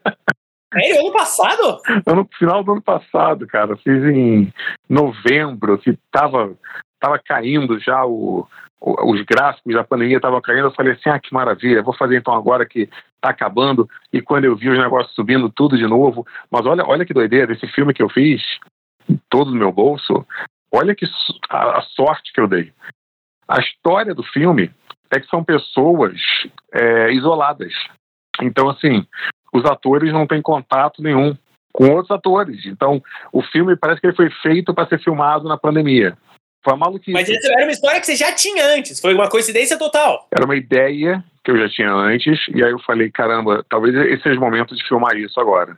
[0.76, 1.82] É, ano passado?
[2.06, 3.76] No final do ano passado, cara.
[3.78, 4.54] Fiz em
[4.88, 6.54] novembro, que tava,
[7.00, 8.48] tava caindo já o,
[8.82, 12.34] os gráficos da pandemia estavam caindo, eu falei assim, ah, que maravilha, vou fazer então
[12.34, 16.66] agora que está acabando, e quando eu vi os negócios subindo tudo de novo, mas
[16.66, 18.42] olha, olha que doideira, esse filme que eu fiz,
[19.30, 20.26] todo no meu bolso,
[20.74, 21.06] olha que
[21.50, 22.72] a, a sorte que eu dei.
[23.48, 24.72] A história do filme
[25.12, 26.20] é que são pessoas
[26.74, 27.74] é, isoladas.
[28.42, 29.06] Então, assim,
[29.52, 31.36] os atores não têm contato nenhum
[31.74, 32.66] com outros atores.
[32.66, 36.18] Então, o filme parece que ele foi feito para ser filmado na pandemia.
[36.64, 37.12] Foi uma maluquice.
[37.12, 40.28] Mas era uma história que você já tinha antes, foi uma coincidência total.
[40.32, 44.24] Era uma ideia que eu já tinha antes, e aí eu falei, caramba, talvez esse
[44.24, 45.78] seja o momento de filmar isso agora.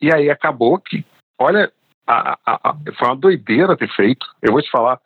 [0.00, 1.04] E aí acabou que,
[1.38, 1.70] olha,
[2.06, 4.26] a, a, a, foi uma doideira ter feito.
[4.42, 4.98] Eu vou te falar,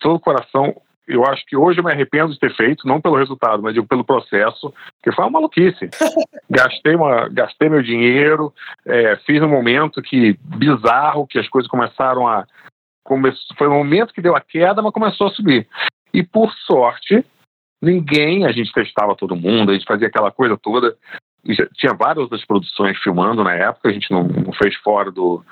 [0.00, 0.74] todo o coração,
[1.06, 4.04] eu acho que hoje eu me arrependo de ter feito, não pelo resultado, mas pelo
[4.04, 5.88] processo, que foi uma maluquice.
[6.50, 8.52] gastei, uma, gastei meu dinheiro,
[8.84, 12.46] é, fiz um momento que bizarro, que as coisas começaram a,
[13.10, 15.66] começou, foi o momento que deu a queda, mas começou a subir.
[16.14, 17.24] E por sorte,
[17.82, 20.96] ninguém, a gente testava todo mundo, a gente fazia aquela coisa toda.
[21.74, 25.44] Tinha várias outras produções filmando na época, a gente não, não fez fora do,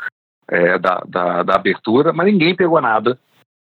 [0.49, 3.18] é, da, da, da, abertura, mas ninguém pegou nada.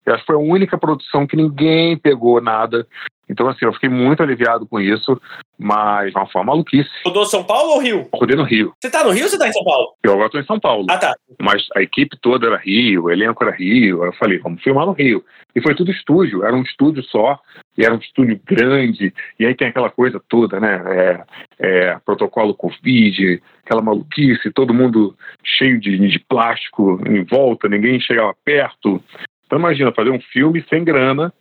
[0.03, 2.87] Eu acho que foi a única produção que ninguém pegou nada.
[3.29, 5.19] Então, assim, eu fiquei muito aliviado com isso,
[5.57, 6.89] mas de uma forma maluquice.
[7.05, 8.07] Rodou São Paulo ou Rio?
[8.13, 8.73] Rodei no Rio.
[8.81, 9.93] Você tá no Rio ou você tá em São Paulo?
[10.03, 10.85] Eu agora tô em São Paulo.
[10.89, 11.13] Ah, tá.
[11.41, 14.03] Mas a equipe toda era Rio, o elenco era Rio.
[14.03, 15.23] Eu falei, vamos filmar no Rio.
[15.55, 17.39] E foi tudo estúdio, era um estúdio só,
[17.77, 19.13] e era um estúdio grande.
[19.39, 20.81] E aí tem aquela coisa toda, né?
[20.87, 21.23] É,
[21.59, 28.35] é, protocolo Covid, aquela maluquice, todo mundo cheio de, de plástico em volta, ninguém chegava
[28.43, 29.01] perto.
[29.45, 31.31] Então imagina fazer um filme sem grana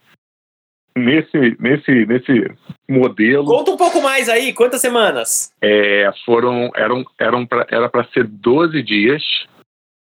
[0.96, 2.50] nesse, nesse, nesse
[2.88, 3.46] modelo.
[3.46, 5.52] Conta um pouco mais aí, quantas semanas?
[5.60, 9.22] É, foram, eram, eram pra, era para ser 12 dias,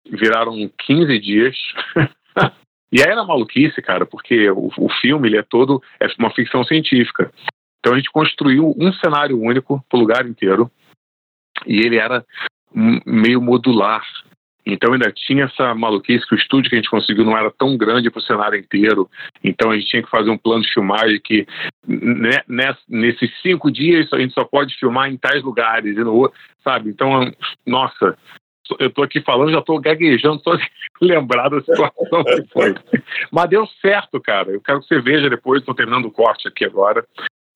[0.09, 1.55] viraram 15 dias.
[2.91, 6.63] e aí era maluquice, cara, porque o, o filme ele é todo é uma ficção
[6.63, 7.31] científica.
[7.79, 10.69] Então a gente construiu um cenário único para o lugar inteiro
[11.65, 12.25] e ele era
[13.05, 14.03] meio modular.
[14.65, 17.77] Então ainda tinha essa maluquice que o estúdio que a gente conseguiu não era tão
[17.77, 19.09] grande para o cenário inteiro.
[19.43, 21.47] Então a gente tinha que fazer um plano de filmagem que
[21.87, 22.41] né,
[22.87, 26.31] nesses cinco dias a gente só pode filmar em tais lugares e no
[26.63, 26.89] sabe?
[26.89, 27.31] Então,
[27.65, 28.17] nossa,
[28.77, 30.51] eu estou aqui falando, já estou gaguejando, só
[31.01, 32.75] lembrar da situação que foi.
[33.31, 34.51] Mas deu certo, cara.
[34.51, 37.05] Eu quero que você veja depois, estou terminando o corte aqui agora.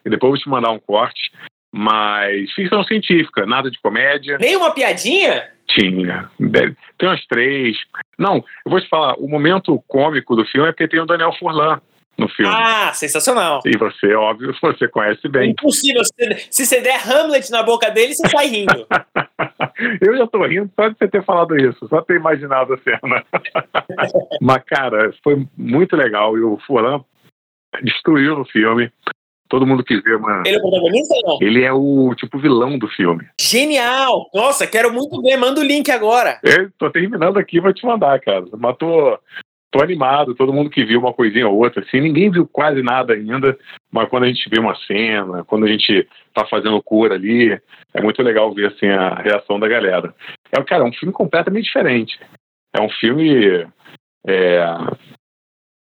[0.06, 1.32] E depois eu vou te mandar um corte.
[1.76, 4.38] Mas ficção científica, nada de comédia.
[4.40, 5.50] Nem uma piadinha?
[5.74, 6.30] Tinha.
[6.98, 7.78] Tem umas três.
[8.18, 11.34] Não, eu vou te falar, o momento cômico do filme é porque tem o Daniel
[11.40, 11.82] Furlan
[12.18, 12.54] no filme.
[12.56, 13.62] Ah, sensacional.
[13.66, 15.52] E você, óbvio, você conhece bem.
[15.52, 16.02] Impossível.
[16.50, 18.88] Se você der Hamlet na boca dele, você sai rindo.
[20.02, 23.26] eu já tô rindo só de você ter falado isso, só ter imaginado a cena.
[24.42, 26.38] Mas, cara, foi muito legal.
[26.38, 27.04] E o Furlan
[27.84, 28.92] destruiu no filme.
[29.54, 30.42] Todo mundo quis ver, mano.
[30.48, 31.48] Ele é o protagonista ou não?
[31.48, 33.24] Ele é o, tipo, vilão do filme.
[33.40, 34.28] Genial!
[34.34, 35.38] Nossa, quero muito ver.
[35.38, 36.40] Manda o link agora.
[36.42, 38.44] Eu tô terminando aqui, vou te mandar, cara.
[38.58, 39.16] Mas tô,
[39.70, 40.34] tô animado.
[40.34, 42.02] Todo mundo que viu uma coisinha ou outra, assim.
[42.02, 43.56] Ninguém viu quase nada ainda.
[43.92, 47.52] Mas quando a gente vê uma cena, quando a gente tá fazendo cura ali,
[47.94, 50.16] é muito legal ver, assim, a reação da galera.
[50.52, 52.20] É, cara, é um filme completamente diferente.
[52.76, 53.68] É um filme...
[54.26, 54.66] É,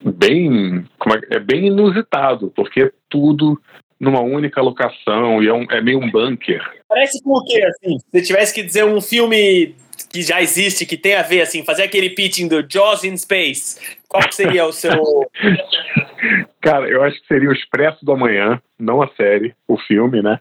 [0.04, 0.84] bem,
[1.30, 3.60] é, é, bem inusitado, porque é tudo
[3.98, 6.62] numa única locação e é, um, é meio um bunker.
[6.88, 7.98] Parece com o quê, assim?
[7.98, 9.74] Se tivesse que dizer um filme
[10.10, 13.98] que já existe, que tem a ver, assim, fazer aquele pitching do Jaws in Space,
[14.08, 14.92] qual seria o seu...
[16.60, 20.40] Cara, eu acho que seria o Expresso do Amanhã, não a série, o filme, né?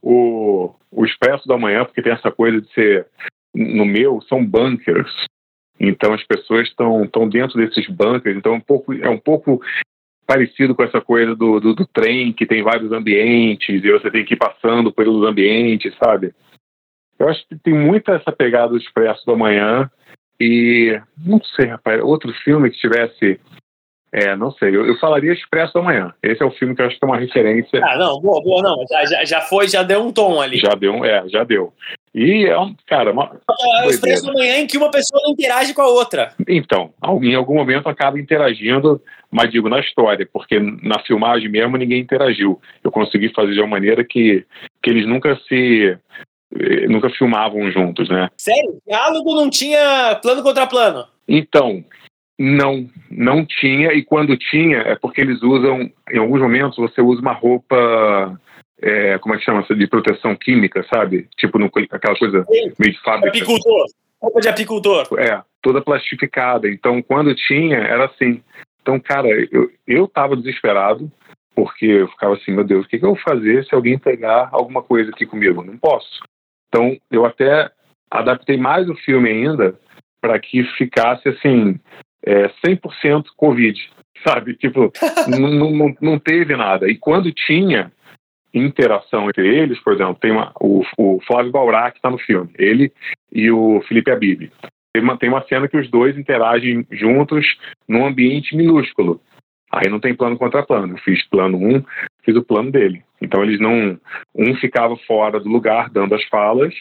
[0.00, 3.06] O, o Expresso do Amanhã, porque tem essa coisa de ser,
[3.54, 5.10] no meu, são bunkers,
[5.82, 9.60] então as pessoas estão estão dentro desses bunkers, então é um pouco é um pouco
[10.26, 14.24] parecido com essa coisa do, do, do, trem que tem vários ambientes e você tem
[14.24, 16.32] que ir passando pelos ambientes, sabe?
[17.18, 19.90] Eu acho que tem muita essa pegada do Expresso do Amanhã
[20.40, 23.40] e não sei, rapaz, outro filme que tivesse
[24.12, 24.76] é, não sei.
[24.76, 26.12] Eu, eu, falaria Expresso da Manhã.
[26.22, 27.80] Esse é o filme que eu acho que é uma referência.
[27.82, 28.84] Ah, não, boa, boa, não.
[28.86, 30.58] Já, já, já foi, já deu um tom ali.
[30.58, 31.72] Já deu, é, já deu.
[32.14, 33.40] E é um, cara, uma.
[33.82, 36.34] É o Expresso da Manhã em que uma pessoa não interage com a outra.
[36.46, 42.00] Então, em algum momento acaba interagindo, mas digo na história, porque na filmagem mesmo ninguém
[42.00, 42.60] interagiu.
[42.84, 44.44] Eu consegui fazer de uma maneira que,
[44.82, 45.96] que eles nunca se
[46.54, 48.28] eh, nunca filmavam juntos, né?
[48.36, 48.78] Sério?
[48.86, 51.06] Diálogo não tinha plano contra plano?
[51.26, 51.82] Então,
[52.38, 57.22] não, não tinha, e quando tinha, é porque eles usam, em alguns momentos, você usa
[57.22, 58.38] uma roupa,
[58.82, 61.28] é, como é que chama, de proteção química, sabe?
[61.36, 62.72] Tipo, no, aquela coisa Sim.
[62.78, 63.28] meio de fábrica.
[63.28, 63.86] Apicultor,
[64.20, 65.06] roupa de apicultor.
[65.18, 66.68] É, toda plastificada.
[66.68, 68.42] Então, quando tinha, era assim.
[68.80, 71.10] Então, cara, eu, eu tava desesperado,
[71.54, 74.48] porque eu ficava assim, meu Deus, o que, que eu vou fazer se alguém pegar
[74.50, 75.62] alguma coisa aqui comigo?
[75.62, 76.20] Não posso.
[76.68, 77.70] Então, eu até
[78.10, 79.78] adaptei mais o filme ainda
[80.20, 81.78] para que ficasse assim
[82.24, 83.78] é, 100% Covid,
[84.26, 84.54] sabe?
[84.56, 84.92] Tipo,
[85.28, 86.90] não, não, não teve nada.
[86.90, 87.92] E quando tinha
[88.54, 92.50] interação entre eles, por exemplo, tem uma, o, o Flávio Baurá que está no filme,
[92.58, 92.92] ele
[93.32, 94.50] e o Felipe Abib.
[94.92, 97.46] Tem uma, tem uma cena que os dois interagem juntos
[97.88, 99.20] num ambiente minúsculo.
[99.72, 100.94] Aí não tem plano contra plano.
[100.94, 101.82] Eu fiz plano um,
[102.22, 103.02] fiz o plano dele.
[103.22, 103.98] Então eles não.
[104.34, 106.74] Um ficava fora do lugar dando as falas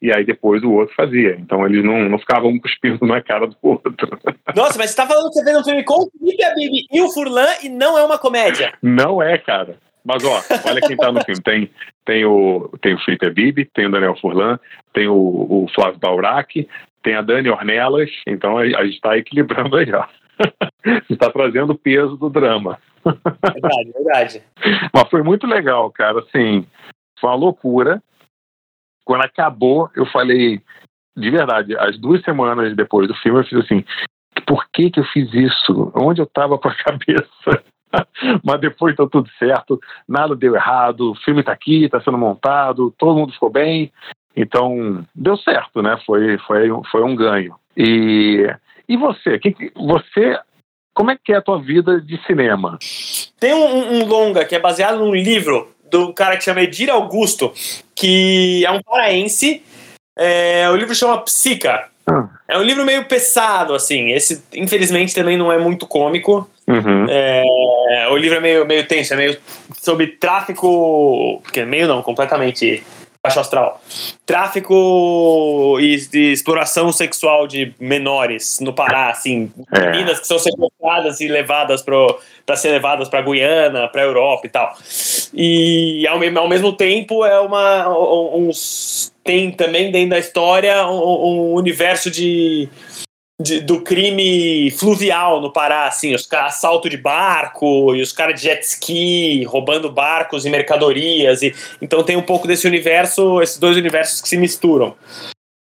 [0.00, 1.36] e aí depois o outro fazia.
[1.40, 3.92] Então eles não, não ficavam um cuspindo na cara do outro.
[4.54, 7.00] Nossa, mas você tá falando que você vê um filme com o Felipe Abib e
[7.00, 8.74] o Furlan e não é uma comédia.
[8.80, 9.78] Não é, cara.
[10.06, 11.42] Mas ó, olha quem tá no filme.
[11.42, 11.70] Tem,
[12.04, 14.58] tem, o, tem o Felipe Abib, tem o Daniel Furlan,
[14.92, 16.68] tem o, o Flávio Baurac,
[17.02, 18.10] tem a Dani Ornelas.
[18.24, 20.06] Então a, a gente tá equilibrando aí, ó.
[20.86, 22.78] A gente tá trazendo o peso do drama.
[23.04, 24.42] Verdade, verdade.
[24.94, 26.20] Mas foi muito legal, cara.
[26.20, 26.64] Assim,
[27.18, 28.00] foi uma loucura.
[29.04, 30.60] Quando acabou, eu falei,
[31.16, 33.84] de verdade, as duas semanas depois do filme, eu fiz assim:
[34.46, 35.90] por que, que eu fiz isso?
[35.92, 37.64] Onde eu estava com a cabeça?
[38.44, 42.94] Mas depois deu tudo certo, nada deu errado, o filme está aqui, está sendo montado,
[42.98, 43.92] todo mundo ficou bem.
[44.36, 45.98] Então, deu certo, né?
[46.04, 47.54] Foi, foi, foi um ganho.
[47.76, 48.46] E,
[48.88, 49.38] e você?
[49.38, 50.38] Que, você
[50.96, 52.78] como é que é a tua vida de cinema?
[53.38, 57.52] Tem um, um, longa que é baseado num livro do cara que chama Edir Augusto,
[57.94, 59.62] que é um paraense.
[60.18, 61.90] É, o livro chama Psica.
[62.06, 62.30] Ah.
[62.48, 64.10] É um livro meio pesado, assim.
[64.12, 66.48] Esse, infelizmente, também não é muito cômico.
[66.66, 67.06] Uhum.
[67.08, 69.38] É, o livro é meio, meio tenso, é meio
[69.80, 71.40] sobre tráfico.
[71.42, 72.82] Porque meio não, completamente
[73.26, 73.80] baixo astral.
[74.24, 79.90] Tráfico e de exploração sexual de menores no Pará, assim, é.
[79.90, 84.76] meninas que são sequestradas e levadas para ser levadas para Guiana, para Europa e tal.
[85.34, 91.54] E ao, ao mesmo tempo é uma uns tem também dentro da história um, um
[91.54, 92.68] universo de
[93.40, 98.46] de, do crime fluvial no Pará, assim, os assalto de barco e os caras de
[98.46, 101.42] jet ski roubando barcos e mercadorias.
[101.42, 104.96] E, então tem um pouco desse universo, esses dois universos que se misturam.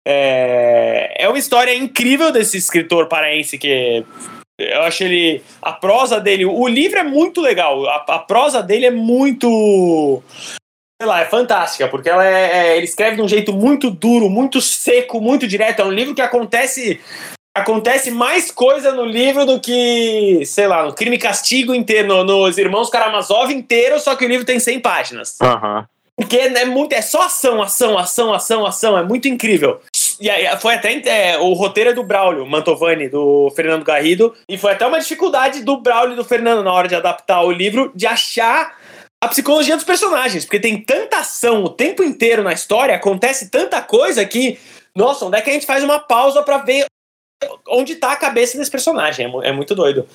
[0.06, 4.04] É, é uma história incrível desse escritor paraense que
[4.60, 5.42] eu acho ele.
[5.62, 6.46] A prosa dele.
[6.46, 7.88] O livro é muito legal.
[7.88, 10.22] A, a prosa dele é muito.
[11.02, 14.30] Sei lá, é fantástica, porque ela é, é, ele escreve de um jeito muito duro,
[14.30, 15.82] muito seco, muito direto.
[15.82, 17.00] É um livro que acontece
[17.62, 22.24] acontece mais coisa no livro do que, sei lá, no Crime e Castigo inteiro, no,
[22.24, 25.38] nos Irmãos Karamazov inteiro, só que o livro tem 100 páginas.
[25.42, 25.84] Uhum.
[26.16, 29.80] Porque é, muito, é só ação, ação, ação, ação, ação, é muito incrível.
[30.20, 34.58] E aí, foi até é, o roteiro é do Braulio Mantovani, do Fernando Garrido, e
[34.58, 37.92] foi até uma dificuldade do Braulio e do Fernando na hora de adaptar o livro,
[37.96, 38.78] de achar
[39.24, 43.82] a psicologia dos personagens, porque tem tanta ação o tempo inteiro na história, acontece tanta
[43.82, 44.60] coisa que
[44.96, 46.86] nossa, onde é que a gente faz uma pausa para ver
[47.68, 49.26] onde tá a cabeça desse personagem.
[49.26, 50.08] É, é muito doido.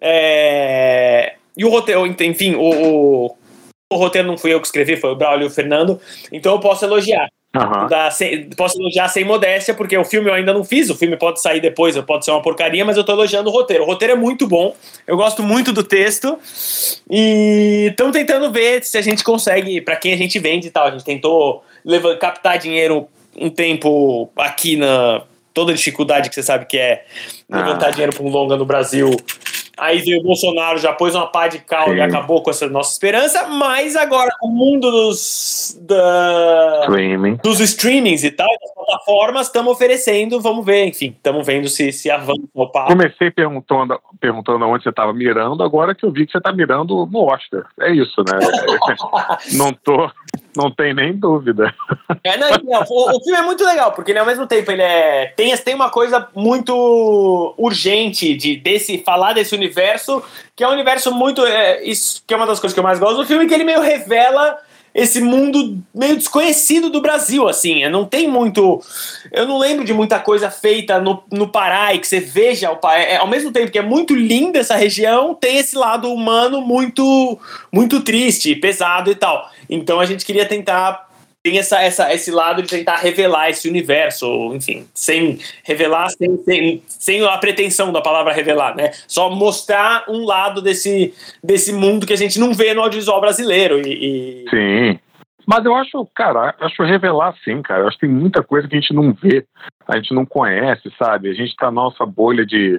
[0.00, 1.34] É...
[1.56, 3.36] E o roteiro, enfim, o, o,
[3.92, 6.00] o, roteiro não fui eu que escrevi, foi o Braulio e o Fernando,
[6.32, 7.28] então eu posso elogiar.
[7.56, 7.88] Uhum.
[7.88, 11.16] Da, sem, posso elogiar sem modéstia, porque o filme eu ainda não fiz, o filme
[11.16, 13.82] pode sair depois, pode ser uma porcaria, mas eu tô elogiando o roteiro.
[13.82, 16.38] O roteiro é muito bom, eu gosto muito do texto,
[17.10, 20.86] e estamos tentando ver se a gente consegue, para quem a gente vende e tal.
[20.86, 25.22] A gente tentou levar, captar dinheiro um tempo aqui na
[25.58, 27.04] toda a dificuldade que você sabe que é
[27.50, 27.90] levantar ah.
[27.90, 29.10] dinheiro para um longa no Brasil.
[29.76, 32.92] Aí veio o Bolsonaro, já pôs uma pá de cal e acabou com essa nossa
[32.92, 37.40] esperança, mas agora o mundo dos, da, Streaming.
[37.42, 42.10] dos streamings e tal, das plataformas, estamos oferecendo, vamos ver, enfim, estamos vendo se, se
[42.10, 42.88] avança o papo.
[42.88, 47.06] Comecei perguntando, perguntando onde você estava mirando, agora que eu vi que você está mirando
[47.06, 47.66] no Oscar.
[47.80, 48.38] É isso, né?
[49.52, 50.10] não tô,
[50.56, 51.74] não tem nem dúvida.
[52.24, 54.82] É, não, não, o, o, filme é muito legal, porque ele ao mesmo tempo ele
[54.82, 60.22] é tem, tem uma coisa muito urgente de desse falar desse universo,
[60.56, 62.98] que é um universo muito é, isso que é uma das coisas que eu mais
[62.98, 64.56] gosto do filme, que ele meio revela
[64.98, 67.88] esse mundo meio desconhecido do Brasil, assim.
[67.88, 68.82] Não tem muito.
[69.30, 72.76] Eu não lembro de muita coisa feita no, no Pará e que você veja o
[72.78, 72.98] Pará.
[72.98, 77.38] É, ao mesmo tempo que é muito linda essa região, tem esse lado humano muito,
[77.72, 79.48] muito triste, pesado e tal.
[79.70, 81.07] Então a gente queria tentar
[81.42, 86.82] tem essa, essa, esse lado de tentar revelar esse universo, enfim, sem revelar, sem, sem,
[86.86, 88.90] sem a pretensão da palavra revelar, né?
[89.06, 93.80] Só mostrar um lado desse, desse mundo que a gente não vê no audiovisual brasileiro.
[93.86, 94.50] E, e...
[94.50, 95.00] Sim.
[95.46, 97.82] Mas eu acho, cara, acho revelar sim, cara.
[97.82, 99.46] Eu acho que tem muita coisa que a gente não vê,
[99.86, 101.30] a gente não conhece, sabe?
[101.30, 102.78] A gente tá na nossa bolha de,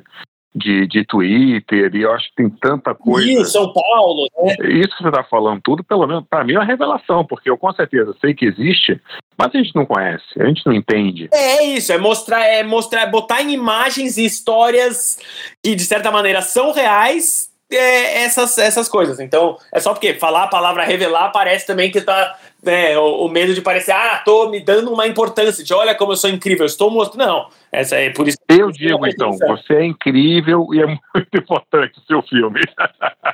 [0.53, 3.27] de, de Twitter, e eu acho que tem tanta coisa.
[3.27, 4.55] Rio, São Paulo, né?
[4.69, 7.57] Isso que você está falando, tudo, pelo menos, para mim é uma revelação, porque eu
[7.57, 8.99] com certeza sei que existe,
[9.37, 11.29] mas a gente não conhece, a gente não entende.
[11.31, 15.19] É isso, é mostrar, é mostrar, botar em imagens e histórias
[15.63, 17.48] que, de certa maneira, são reais.
[17.71, 19.19] É, essas, essas coisas.
[19.19, 23.29] Então, é só porque falar a palavra revelar parece também que tá né, o, o,
[23.29, 26.65] medo de parecer, ah, tô me dando uma importância, de olha como eu sou incrível,
[26.65, 27.25] estou mostrando.
[27.25, 28.37] Não, essa é por isso.
[28.49, 30.99] Eu digo então, você é incrível e é muito
[31.37, 32.59] importante o seu filme.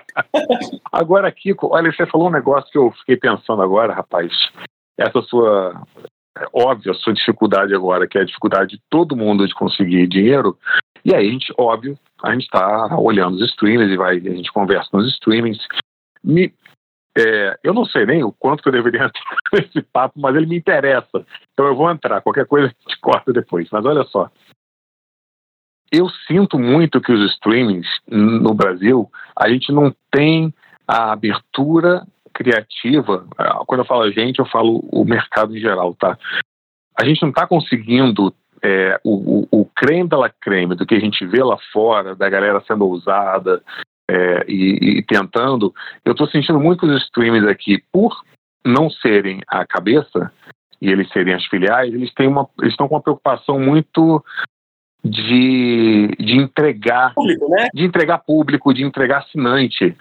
[0.92, 4.32] agora, Kiko, olha, você falou um negócio que eu fiquei pensando agora, rapaz.
[4.98, 5.82] Essa sua,
[6.38, 10.08] é óbvio, a sua dificuldade agora, que é a dificuldade de todo mundo de conseguir
[10.08, 10.58] dinheiro.
[11.04, 14.52] E aí, a gente, óbvio, a gente está olhando os streamings e vai, a gente
[14.52, 15.60] conversa nos streamings.
[16.24, 16.52] Me,
[17.16, 20.48] é, eu não sei nem o quanto que eu deveria entrar nesse papo, mas ele
[20.48, 21.26] me interessa.
[21.54, 22.22] Então eu vou entrar.
[22.22, 23.70] Qualquer coisa a gente corta depois.
[23.72, 24.30] Mas olha só.
[25.92, 30.52] eu sinto muito que os streamings no Brasil, a gente não tem
[30.88, 33.28] a abertura criativa.
[33.68, 36.18] Quando eu falo a gente, eu falo o mercado em geral, tá?
[37.00, 38.34] A gente não está conseguindo
[38.66, 42.16] é, o, o, o creme da la creme do que a gente vê lá fora,
[42.16, 43.62] da galera sendo ousada
[44.10, 45.72] é, e, e, tentando.
[46.04, 48.24] Eu estou sentindo muitos streamers aqui, por
[48.66, 50.32] não serem a cabeça
[50.82, 54.24] e eles serem as filiais, eles têm uma, eles estão com uma preocupação muito
[55.04, 57.68] de, de entregar público, né?
[57.72, 59.96] de entregar público, de entregar assinante.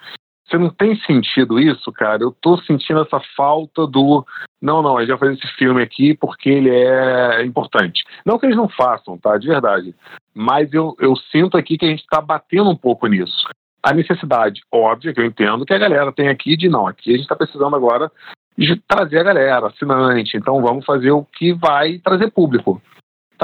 [0.47, 2.23] Você não tem sentido isso, cara?
[2.23, 4.25] Eu tô sentindo essa falta do.
[4.61, 8.05] Não, não, a gente vai fazer esse filme aqui porque ele é importante.
[8.27, 9.39] Não que eles não façam, tá?
[9.39, 9.95] De verdade.
[10.35, 13.49] Mas eu, eu sinto aqui que a gente tá batendo um pouco nisso.
[13.83, 17.13] A necessidade óbvia que eu entendo que a galera tem aqui de não, aqui a
[17.13, 18.11] gente está precisando agora
[18.57, 22.81] de trazer a galera, assinante, então vamos fazer o que vai trazer público.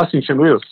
[0.01, 0.65] Tá sentindo isso?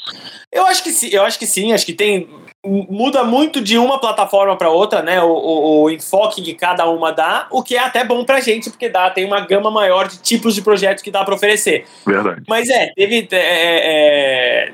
[0.50, 2.28] Eu acho que sim, eu acho que sim, acho que tem.
[2.64, 5.22] Muda muito de uma plataforma para outra, né?
[5.22, 8.68] O, o, o, enfoque que cada uma dá, o que é até bom pra gente,
[8.68, 11.86] porque dá, tem uma gama maior de tipos de projetos que dá para oferecer.
[12.06, 12.42] Verdade.
[12.48, 13.28] Mas é, teve.
[13.30, 14.72] É, é,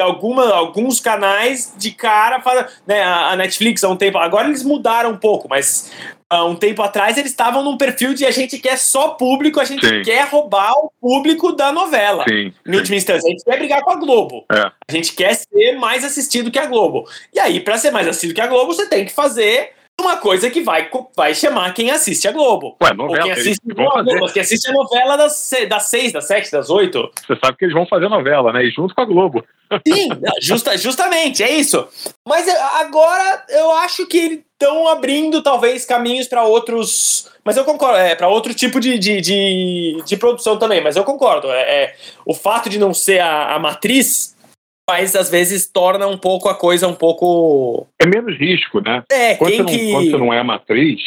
[0.00, 2.42] é alguma, alguns canais de cara,
[2.86, 5.90] né, a Netflix há um tempo, agora eles mudaram um pouco, mas
[6.28, 9.64] há um tempo atrás eles estavam num perfil de a gente quer só público, a
[9.64, 10.02] gente sim.
[10.02, 12.24] quer roubar o público da novela.
[12.28, 14.44] Sim, em última instância, a gente quer brigar com a Globo.
[14.50, 14.70] É.
[14.88, 17.08] A gente quer ser mais assistido que a Globo.
[17.34, 20.50] E aí, para ser mais assistido que a Globo, você tem que fazer uma coisa
[20.50, 22.76] que vai, vai chamar quem assiste a Globo.
[22.82, 24.10] Ué, novela, Ou quem assiste, não, fazer...
[24.10, 27.10] Globo, quem assiste a novela das, das seis, das sete, das oito.
[27.26, 28.64] Você sabe que eles vão fazer novela, né?
[28.64, 29.44] E junto com a Globo.
[29.86, 30.08] Sim,
[30.42, 31.86] justa, justamente, é isso.
[32.26, 37.30] Mas agora eu acho que estão abrindo talvez caminhos para outros.
[37.44, 41.04] Mas eu concordo, é, para outro tipo de, de, de, de, produção também, mas eu
[41.04, 41.50] concordo.
[41.50, 41.94] É, é
[42.26, 44.36] o fato de não ser a, a matriz
[44.90, 47.86] mas às vezes torna um pouco a coisa um pouco.
[48.00, 49.04] É menos risco, né?
[49.10, 49.92] É, quando, quem você não, que...
[49.92, 51.00] quando você não é matriz,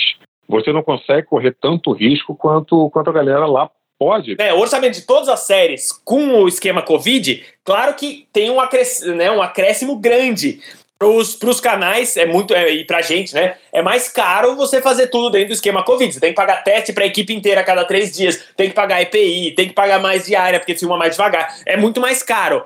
[0.47, 3.69] você não consegue correr tanto risco quanto, quanto a galera lá
[3.99, 4.37] pode.
[4.39, 8.59] É, o orçamento de todas as séries com o esquema Covid, claro que tem um,
[8.61, 10.61] acréscimo, né, um acréscimo grande
[11.39, 13.55] para os canais é muito é, e para gente, né?
[13.71, 16.13] É mais caro você fazer tudo dentro do esquema Covid.
[16.13, 18.75] Você tem que pagar teste para a equipe inteira a cada três dias, tem que
[18.75, 21.55] pagar EPI, tem que pagar mais diária porque filma mais devagar.
[21.65, 22.63] É muito mais caro.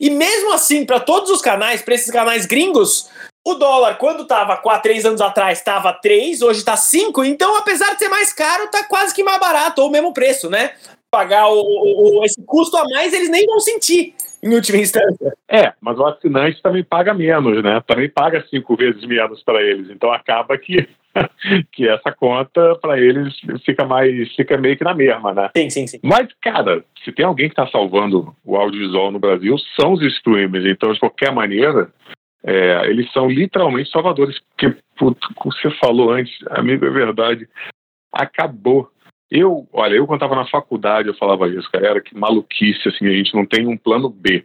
[0.00, 3.08] E mesmo assim, para todos os canais, para esses canais gringos,
[3.44, 7.24] o dólar, quando estava 4, 3 anos atrás, estava 3, hoje está 5.
[7.24, 10.50] Então, apesar de ser mais caro, está quase que mais barato, ou o mesmo preço,
[10.50, 10.72] né?
[11.10, 15.32] Pagar o, o, esse custo a mais, eles nem vão sentir em última instância.
[15.48, 17.82] É, mas o assinante também paga menos, né?
[17.86, 19.90] Também paga cinco vezes menos para eles.
[19.90, 20.88] Então acaba que,
[21.72, 23.34] que essa conta para eles
[23.64, 25.50] fica mais fica meio que na mesma, né?
[25.56, 26.00] Sim, sim, sim.
[26.02, 30.64] Mas, cara, se tem alguém que está salvando o audiovisual no Brasil, são os streamers.
[30.64, 31.90] Então, de qualquer maneira,
[32.42, 34.38] é, eles são literalmente salvadores.
[34.56, 35.16] Porque, como
[35.52, 37.48] você falou antes, amigo, é verdade.
[38.12, 38.90] Acabou
[39.30, 43.06] eu, olha, eu quando estava na faculdade eu falava isso, cara, era que maluquice, assim,
[43.06, 44.44] a gente não tem um plano B.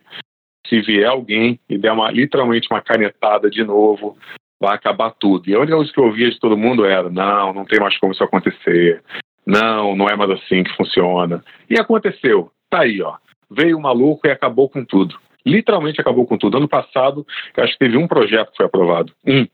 [0.67, 4.17] Se vier alguém e der uma, literalmente uma canetada de novo,
[4.59, 5.49] vai acabar tudo.
[5.49, 7.97] E a única coisa que eu ouvia de todo mundo era, não, não tem mais
[7.99, 9.03] como isso acontecer.
[9.45, 11.43] Não, não é mais assim que funciona.
[11.69, 12.51] E aconteceu.
[12.69, 13.15] Tá aí, ó.
[13.49, 15.15] Veio o maluco e acabou com tudo.
[15.45, 16.57] Literalmente acabou com tudo.
[16.57, 17.25] Ano passado,
[17.57, 19.13] acho que teve um projeto que foi aprovado.
[19.25, 19.47] Um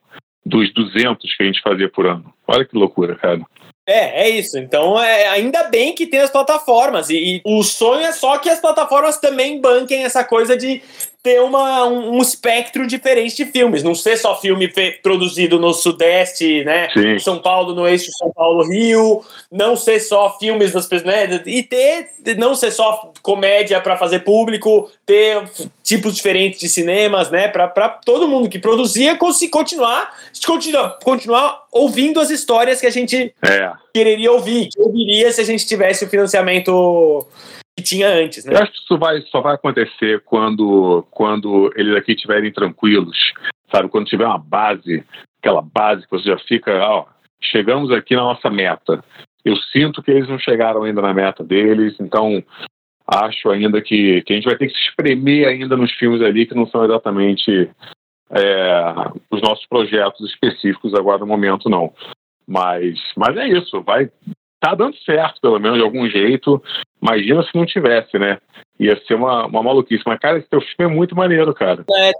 [0.45, 2.33] dos 200 que a gente fazia por ano.
[2.47, 3.41] Olha que loucura, cara.
[3.87, 4.57] É, é isso.
[4.57, 7.09] Então, é, ainda bem que tem as plataformas.
[7.09, 10.81] E, e, o sonho é só que as plataformas também banquem essa coisa de
[11.23, 14.67] ter uma, um, um, espectro diferente de filmes, não ser só filme
[15.03, 16.89] produzido no Sudeste, né?
[16.91, 17.19] Sim.
[17.19, 21.41] São Paulo, no eixo São Paulo-Rio, não ser só filmes das pessoas, né?
[21.45, 25.43] E ter, não ser só comédia para fazer público, ter
[25.83, 27.47] tipos diferentes de cinemas, né?
[27.47, 33.33] Para todo mundo que produzia conseguir continuar, continuar, continuar ouvindo as histórias que a gente
[33.43, 33.71] é.
[33.93, 37.27] quereria ouvir, que ouviria se a gente tivesse o financiamento
[37.81, 38.45] tinha antes.
[38.45, 38.53] Né?
[38.53, 43.17] Eu acho que isso vai, só vai acontecer quando, quando eles aqui estiverem tranquilos,
[43.71, 43.89] sabe?
[43.89, 45.03] Quando tiver uma base,
[45.41, 47.05] aquela base que você já fica, ó,
[47.41, 49.03] chegamos aqui na nossa meta.
[49.43, 52.43] Eu sinto que eles não chegaram ainda na meta deles, então
[53.07, 56.45] acho ainda que, que a gente vai ter que se espremer ainda nos filmes ali
[56.45, 57.69] que não são exatamente
[58.29, 58.93] é,
[59.29, 61.93] os nossos projetos específicos agora no momento, não.
[62.47, 64.09] Mas, mas é isso, vai
[64.61, 66.63] tá dando certo, pelo menos, de algum jeito.
[67.01, 68.37] Imagina se não tivesse, né?
[68.79, 70.03] Ia ser uma, uma maluquice.
[70.05, 71.83] Mas, cara, esse teu filme é muito maneiro, cara.
[71.93, 72.11] É,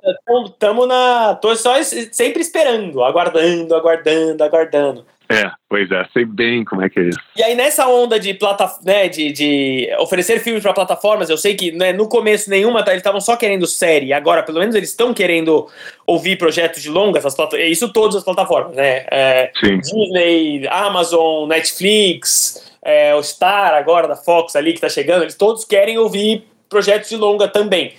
[0.59, 1.35] tamo na.
[1.35, 5.05] tô só sempre esperando, aguardando, aguardando, aguardando.
[5.31, 7.19] É, pois é, sei bem como é que é isso.
[7.37, 11.55] E aí, nessa onda de, plata, né, de, de oferecer filmes para plataformas, eu sei
[11.55, 14.89] que né, no começo nenhuma, tá, eles estavam só querendo série, agora pelo menos eles
[14.89, 15.67] estão querendo
[16.05, 19.05] ouvir projetos de longas, as isso todas as plataformas, né?
[19.09, 19.51] É,
[19.81, 25.63] Disney, Amazon, Netflix, é, o Star agora da Fox ali que tá chegando, eles todos
[25.63, 27.93] querem ouvir projetos de longa também.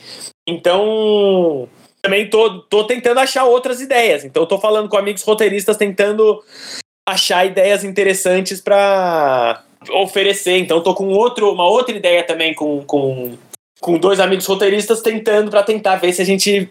[0.46, 1.68] Então,
[2.02, 4.24] também tô, tô tentando achar outras ideias.
[4.24, 6.42] Então, tô falando com amigos roteiristas, tentando
[7.06, 10.58] achar ideias interessantes para oferecer.
[10.58, 13.36] Então, tô com outro, uma outra ideia também com, com,
[13.80, 16.70] com dois amigos roteiristas tentando para tentar ver se a gente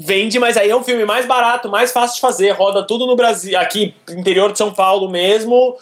[0.00, 3.14] vende, mas aí é um filme mais barato, mais fácil de fazer, roda tudo no
[3.14, 5.76] Brasil, aqui interior de São Paulo mesmo,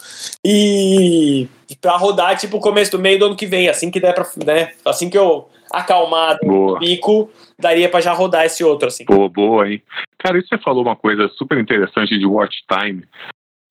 [0.45, 1.47] e
[1.81, 4.71] para rodar tipo começo do meio do ano que vem, assim que der para, né,
[4.85, 9.03] assim que eu acalmado no pico, daria para já rodar esse outro assim.
[9.05, 9.81] Boa, boa, hein.
[10.19, 13.03] Cara, isso você falou uma coisa super interessante de watch time,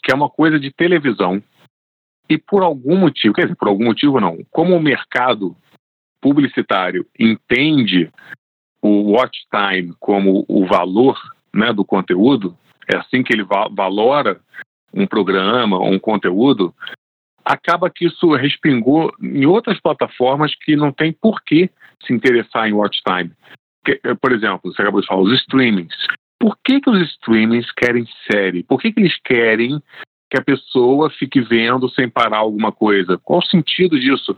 [0.02, 1.42] que é uma coisa de televisão.
[2.28, 5.56] E por algum motivo, quer dizer, por algum motivo não, como o mercado
[6.20, 8.10] publicitário entende
[8.80, 11.20] o watch time como o valor
[11.54, 12.56] né, do conteúdo,
[12.92, 14.40] é assim que ele valora
[14.92, 16.74] um programa, um conteúdo,
[17.44, 21.70] acaba que isso respingou em outras plataformas que não tem por que
[22.04, 23.32] se interessar em watch time.
[24.20, 25.94] Por exemplo, você acabou de falar, os streamings.
[26.42, 28.64] Por que, que os streamings querem série?
[28.64, 29.80] Por que, que eles querem
[30.28, 33.16] que a pessoa fique vendo sem parar alguma coisa?
[33.16, 34.36] Qual o sentido disso?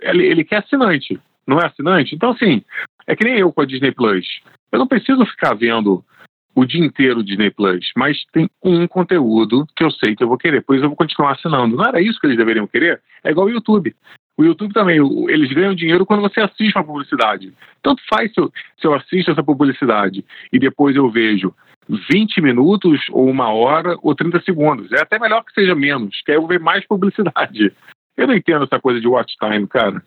[0.00, 2.16] Ele, ele quer assinante, não é assinante?
[2.16, 2.64] Então, assim,
[3.06, 4.26] é que nem eu com a Disney Plus.
[4.72, 6.04] Eu não preciso ficar vendo
[6.52, 10.28] o dia inteiro o Disney Plus, mas tem um conteúdo que eu sei que eu
[10.28, 11.76] vou querer, pois eu vou continuar assinando.
[11.76, 13.00] Não era isso que eles deveriam querer?
[13.22, 13.94] É igual o YouTube.
[14.36, 17.52] O YouTube também, eles ganham dinheiro quando você assiste uma publicidade.
[17.82, 21.54] Tanto faz se eu, se eu assisto essa publicidade e depois eu vejo
[21.88, 24.92] 20 minutos, ou uma hora, ou 30 segundos.
[24.92, 27.72] É até melhor que seja menos, que aí eu vou ver mais publicidade.
[28.16, 30.02] Eu não entendo essa coisa de watch time, cara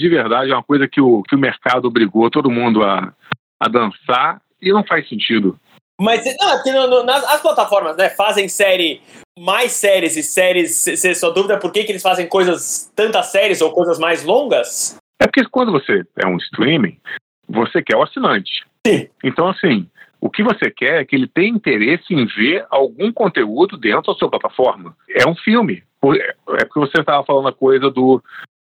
[0.00, 3.12] de verdade, é uma coisa que o, que o mercado obrigou todo mundo a,
[3.60, 5.58] a dançar e não faz sentido.
[6.00, 6.24] Mas
[6.64, 9.02] não, no, nas, as plataformas né, fazem série,
[9.38, 10.84] mais séries e séries.
[10.86, 14.96] Você só dúvida por que, que eles fazem coisas, tantas séries ou coisas mais longas?
[15.20, 16.98] É porque quando você é um streaming,
[17.46, 18.64] você quer o assinante.
[18.86, 19.08] Sim.
[19.22, 19.86] Então, assim,
[20.18, 24.18] o que você quer é que ele tenha interesse em ver algum conteúdo dentro da
[24.18, 24.96] sua plataforma.
[25.10, 25.82] É um filme.
[26.58, 28.22] É porque você estava falando a coisa do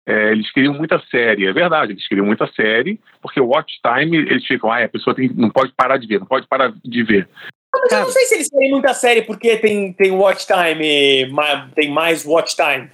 [0.06, 4.16] é, eles queriam muita série, é verdade, eles queriam muita série, porque o watch time,
[4.16, 7.02] eles ficam, ah, a pessoa tem, não pode parar de ver, não pode parar de
[7.02, 7.28] ver.
[7.72, 11.28] Mas eu não sei se eles querem muita série porque tem, tem watch time,
[11.74, 12.88] tem mais watch time.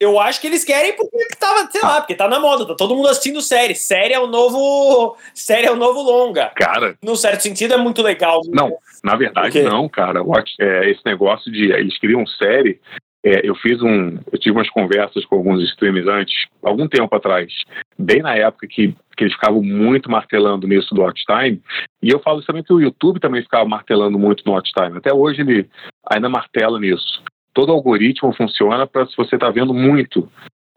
[0.00, 2.94] Eu acho que eles querem porque tava, sei lá, porque tá na moda, tá todo
[2.94, 3.74] mundo assistindo série.
[3.74, 5.16] Série é o novo.
[5.34, 6.52] Série é o novo longa.
[6.54, 6.96] Cara.
[7.02, 8.42] No certo sentido, é muito legal.
[8.46, 10.22] Não, na verdade, não, cara.
[10.22, 12.80] Watch, é, esse negócio de eles criam série
[13.24, 14.18] é, eu fiz um.
[14.30, 17.52] Eu tive umas conversas com alguns streamers antes, algum tempo atrás,
[17.98, 21.60] bem na época que, que eles ficavam muito martelando nisso do watch time.
[22.02, 24.98] E eu falo também que o YouTube também ficava martelando muito no watch time.
[24.98, 25.68] Até hoje ele
[26.08, 27.22] ainda martela nisso.
[27.52, 30.30] Todo algoritmo funciona para se você está vendo muito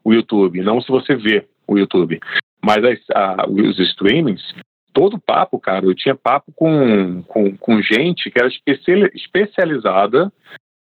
[0.04, 2.18] o YouTube, não se você vê o YouTube.
[2.60, 4.42] Mas as, a, os streamings,
[4.92, 8.48] todo papo, cara, eu tinha papo com, com, com gente que era
[9.14, 10.32] especializada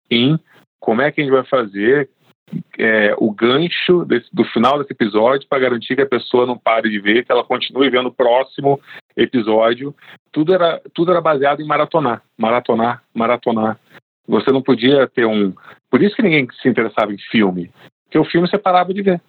[0.09, 0.39] em
[0.82, 2.09] como é que a gente vai fazer
[2.77, 6.89] é, o gancho desse, do final desse episódio para garantir que a pessoa não pare
[6.89, 8.82] de ver, que ela continue vendo o próximo
[9.15, 9.95] episódio.
[10.32, 13.79] Tudo era, tudo era baseado em maratonar, maratonar, maratonar.
[14.27, 15.53] Você não podia ter um.
[15.89, 17.71] Por isso que ninguém se interessava em filme,
[18.05, 19.21] porque o filme você parava de ver.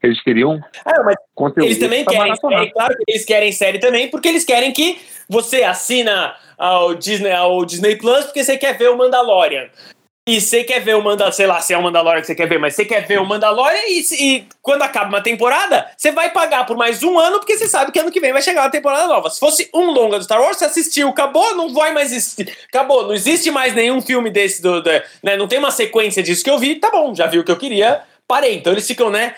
[0.00, 1.66] Eles queriam ah, mas conteúdo.
[1.66, 5.64] Eles também querem série, claro que eles querem série também, porque eles querem que você
[5.64, 9.68] assina ao Disney, ao Disney Plus porque você quer ver o Mandalorian
[10.28, 12.46] e você quer ver o Mandalorian, sei lá se é o Mandalorian que você quer
[12.46, 16.30] ver, mas você quer ver o Mandalorian e, e, quando acaba uma temporada, você vai
[16.30, 18.70] pagar por mais um ano, porque você sabe que ano que vem vai chegar uma
[18.70, 19.30] temporada nova.
[19.30, 22.54] Se fosse um longa do Star Wars, você assistiu, acabou, não vai mais existir.
[22.68, 24.90] Acabou, não existe mais nenhum filme desse, do, do
[25.22, 27.50] né, não tem uma sequência disso que eu vi, tá bom, já vi o que
[27.50, 28.56] eu queria, parei.
[28.56, 29.34] Então eles ficam, né?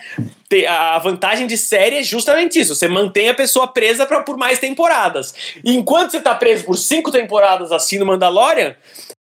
[0.67, 4.59] A vantagem de série é justamente isso: você mantém a pessoa presa pra, por mais
[4.59, 5.33] temporadas.
[5.63, 8.75] E enquanto você tá preso por cinco temporadas assim no Mandalorian,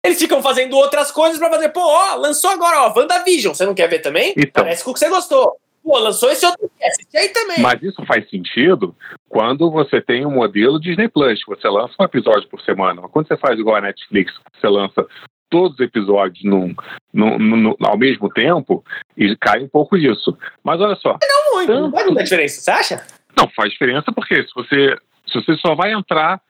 [0.05, 3.75] eles ficam fazendo outras coisas para fazer, pô, ó, lançou agora, ó, WandaVision, você não
[3.75, 4.35] quer ver também?
[4.37, 5.57] Então, Parece que você gostou.
[5.83, 7.61] Pô, lançou esse outro, assiste aí também.
[7.61, 8.95] Mas isso faz sentido
[9.29, 13.03] quando você tem um modelo Disney Plus, que você lança um episódio por semana.
[13.09, 15.07] Quando você faz igual a Netflix, você lança
[15.49, 16.75] todos os episódios num,
[17.13, 18.85] num, num, ao mesmo tempo,
[19.17, 20.37] e cai um pouco disso.
[20.63, 21.19] Mas olha só.
[21.21, 21.81] Não muito, tanto...
[21.81, 23.07] não faz muita diferença, você acha?
[23.37, 24.97] Não, faz diferença porque se você,
[25.27, 26.41] se você só vai entrar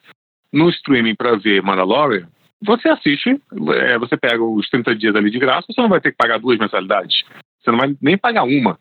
[0.53, 2.29] no streaming para ver Mandalorian,
[2.63, 3.41] você assiste,
[3.75, 6.39] é, você pega os 30 dias ali de graça, você não vai ter que pagar
[6.39, 7.25] duas mensalidades.
[7.61, 8.79] Você não vai nem pagar uma.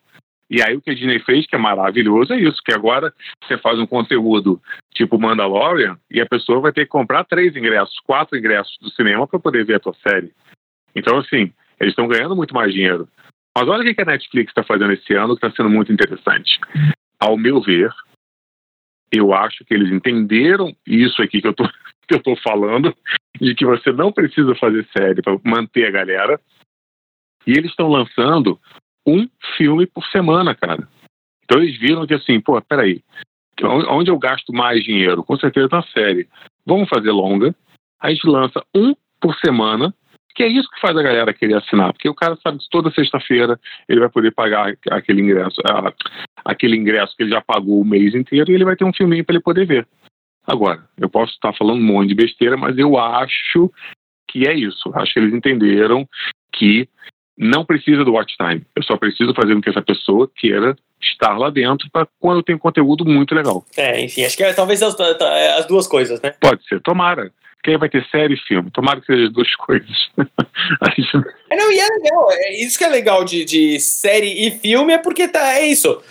[0.49, 3.13] E aí o que a Disney fez, que é maravilhoso, é isso, que agora
[3.43, 4.59] você faz um conteúdo
[4.93, 9.27] tipo Mandalorian e a pessoa vai ter que comprar três ingressos, quatro ingressos do cinema
[9.27, 10.33] para poder ver a tua série.
[10.95, 13.07] Então, assim, eles estão ganhando muito mais dinheiro.
[13.55, 16.59] Mas olha o que a Netflix está fazendo esse ano, que está sendo muito interessante.
[17.19, 17.91] Ao meu ver,
[19.11, 21.63] eu acho que eles entenderam isso aqui que eu tô,
[22.09, 22.93] que eu tô falando,
[23.39, 26.41] de que você não precisa fazer série para manter a galera.
[27.45, 28.59] E eles estão lançando
[29.07, 30.87] um filme por semana, cara.
[31.45, 33.01] Então eles viram que assim, pô, peraí,
[33.63, 35.23] onde eu gasto mais dinheiro?
[35.23, 36.27] Com certeza na série.
[36.65, 37.55] Vamos fazer longa.
[37.99, 39.93] A gente lança um por semana,
[40.35, 42.91] que é isso que faz a galera querer assinar, porque o cara sabe que toda
[42.91, 45.61] sexta-feira ele vai poder pagar aquele ingresso,
[46.45, 49.25] aquele ingresso que ele já pagou o mês inteiro e ele vai ter um filminho
[49.25, 49.87] para ele poder ver.
[50.49, 53.71] Agora, eu posso estar falando um monte de besteira, mas eu acho
[54.27, 54.91] que é isso.
[54.95, 56.07] Acho que eles entenderam
[56.51, 56.89] que
[57.37, 58.65] não precisa do watch time.
[58.75, 62.57] Eu só preciso fazer com que essa pessoa queira estar lá dentro para quando tem
[62.57, 63.63] conteúdo muito legal.
[63.77, 66.33] É, enfim, acho que é, talvez as, as, duas coisas, né?
[66.41, 67.31] Pode ser, tomara.
[67.63, 68.71] Quem vai ter série e filme?
[68.71, 70.09] Tomara que seja as duas coisas.
[70.17, 72.27] é, não, e é legal.
[72.31, 76.01] É, isso que é legal de, de série e filme é porque tá, é isso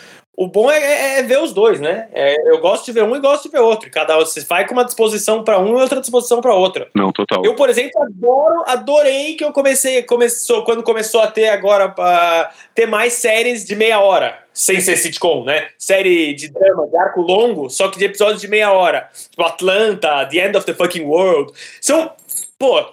[0.41, 2.07] o bom é, é, é, ver os dois, né?
[2.13, 3.91] É, eu gosto de ver um e gosto de ver outro.
[3.91, 6.89] Cada você vai com uma disposição para um e outra disposição para outra.
[6.95, 7.45] Não, total.
[7.45, 12.55] Eu, por exemplo, adoro, adorei que eu comecei, começou quando começou a ter agora uh,
[12.73, 15.71] ter mais séries de meia hora, sem ser sitcom, né?
[15.77, 19.09] Série de drama, de arco longo, só que de episódios de meia hora.
[19.31, 21.53] Tipo Atlanta, The End of the Fucking World.
[21.81, 22.13] São,
[22.57, 22.87] pô,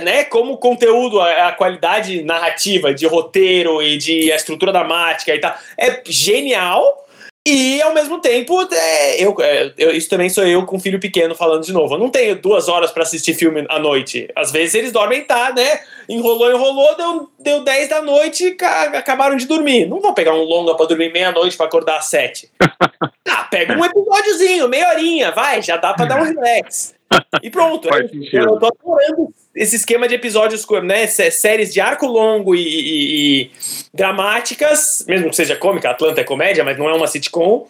[0.00, 5.38] né, como conteúdo, a, a, qualidade narrativa, de roteiro e de a estrutura dramática e
[5.38, 7.02] tal, é genial.
[7.44, 11.34] E ao mesmo tempo, é, eu, é, eu, isso também sou eu com filho pequeno
[11.34, 11.94] falando de novo.
[11.94, 14.28] Eu não tenho duas horas para assistir filme à noite.
[14.36, 15.80] Às vezes eles dormem tá, né?
[16.08, 18.64] Enrolou, enrolou, deu, deu 10 da noite e
[18.96, 19.86] acabaram de dormir.
[19.86, 22.48] Não vou pegar um longa para dormir meia-noite para acordar às 7.
[22.62, 26.94] ah, pega um episódiozinho, meia horinha, vai, já dá para dar um relax.
[27.42, 27.88] E pronto.
[27.92, 28.08] é,
[28.38, 33.50] eu tô adorando esse esquema de episódios, né, séries de arco longo e, e, e,
[33.92, 37.68] dramáticas, mesmo que seja cômica, Atlanta é comédia, mas não é uma sitcom,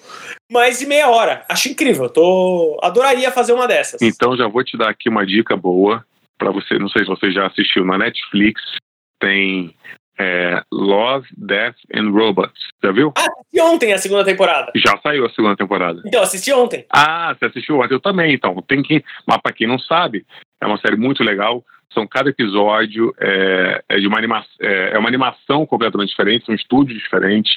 [0.50, 1.44] mas de meia hora.
[1.48, 4.00] Acho incrível, tô adoraria fazer uma dessas.
[4.00, 6.04] Então já vou te dar aqui uma dica boa
[6.38, 8.60] para você, não sei se você já assistiu na Netflix,
[9.20, 9.74] tem
[10.22, 12.60] é, Love, Death and Robots.
[12.82, 13.12] Já viu?
[13.16, 14.70] Ah, assisti ontem a segunda temporada.
[14.76, 16.00] Já saiu a segunda temporada.
[16.06, 16.86] Então, assisti ontem.
[16.88, 17.94] Ah, você assistiu ontem?
[17.94, 18.54] Eu também, então.
[18.62, 19.04] Tem que.
[19.26, 20.24] Mas pra quem não sabe,
[20.60, 21.64] é uma série muito legal.
[21.92, 26.54] São cada episódio é, é de uma animação, é, é, uma animação completamente diferente, são
[26.54, 27.56] estúdios diferentes.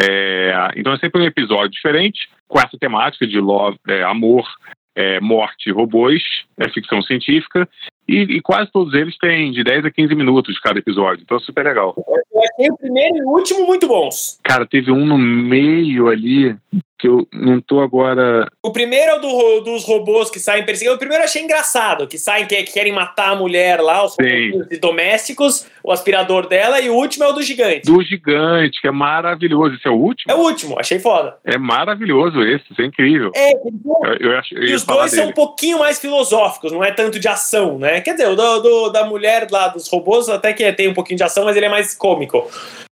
[0.00, 4.46] É, então é sempre um episódio diferente, com essa temática de love, é, amor,
[4.94, 6.22] é, morte, robôs,
[6.58, 7.68] é ficção científica,
[8.08, 11.40] e, e, quase todos eles têm de 10 a 15 minutos cada episódio, então é
[11.40, 11.94] super legal.
[11.96, 14.38] Eu achei o primeiro e o último muito bons.
[14.42, 16.56] Cara, teve um no meio ali
[16.98, 18.48] que eu não tô agora.
[18.62, 20.96] O primeiro é o do, dos robôs que saem perseguindo.
[20.96, 24.14] O primeiro eu achei engraçado, que saem que, que querem matar a mulher lá, os
[24.18, 27.82] robôs domésticos, o aspirador dela, e o último é o do gigante.
[27.82, 29.74] Do gigante, que é maravilhoso.
[29.74, 30.32] Esse é o último?
[30.32, 31.36] É o último, achei foda.
[31.44, 33.30] É maravilhoso esse, isso é incrível.
[33.34, 33.72] É, eu,
[34.20, 35.22] eu, eu, eu e os dois dele.
[35.22, 38.00] são um pouquinho mais filosóficos, não é tanto de ação, né?
[38.00, 41.18] Quer dizer, o do, do, da mulher lá dos robôs até que tem um pouquinho
[41.18, 42.48] de ação, mas ele é mais cômico.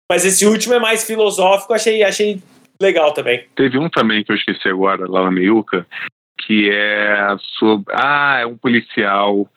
[0.09, 2.41] Mas esse último é mais filosófico, achei, achei
[2.81, 3.45] legal também.
[3.55, 5.85] Teve um também que eu esqueci agora, lá na Meiuca,
[6.39, 7.85] que é sobre.
[7.93, 9.47] Ah, é um policial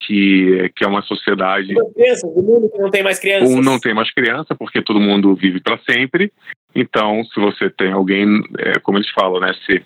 [0.00, 1.74] que, que é uma sociedade.
[1.94, 3.50] Crianças, o mundo que não tem mais crianças.
[3.50, 6.32] Um não tem mais criança, porque todo mundo vive para sempre.
[6.74, 9.52] Então, se você tem alguém, é, como eles falam, né?
[9.66, 9.82] Se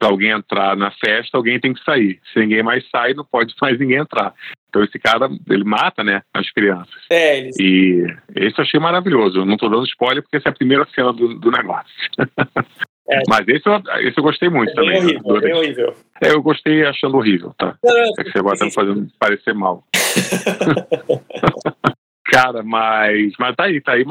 [0.00, 2.20] alguém entrar na festa, alguém tem que sair.
[2.32, 4.34] Se ninguém mais sai, não pode mais ninguém entrar.
[4.74, 6.92] Então esse cara, ele mata, né, as crianças.
[7.08, 7.56] É, eles...
[7.60, 8.04] E
[8.34, 9.38] esse eu achei maravilhoso.
[9.38, 11.94] Eu não tô dando spoiler porque essa é a primeira cena do, do negócio.
[13.06, 13.20] É.
[13.28, 14.96] Mas esse eu, esse eu gostei muito é também.
[14.96, 15.94] Horrível, do, é horrível.
[16.22, 17.76] É, eu gostei achando horrível, tá?
[17.84, 19.84] é que você agora tá me fazendo parecer mal.
[22.24, 24.04] Cara, mas, mas tá aí, tá aí.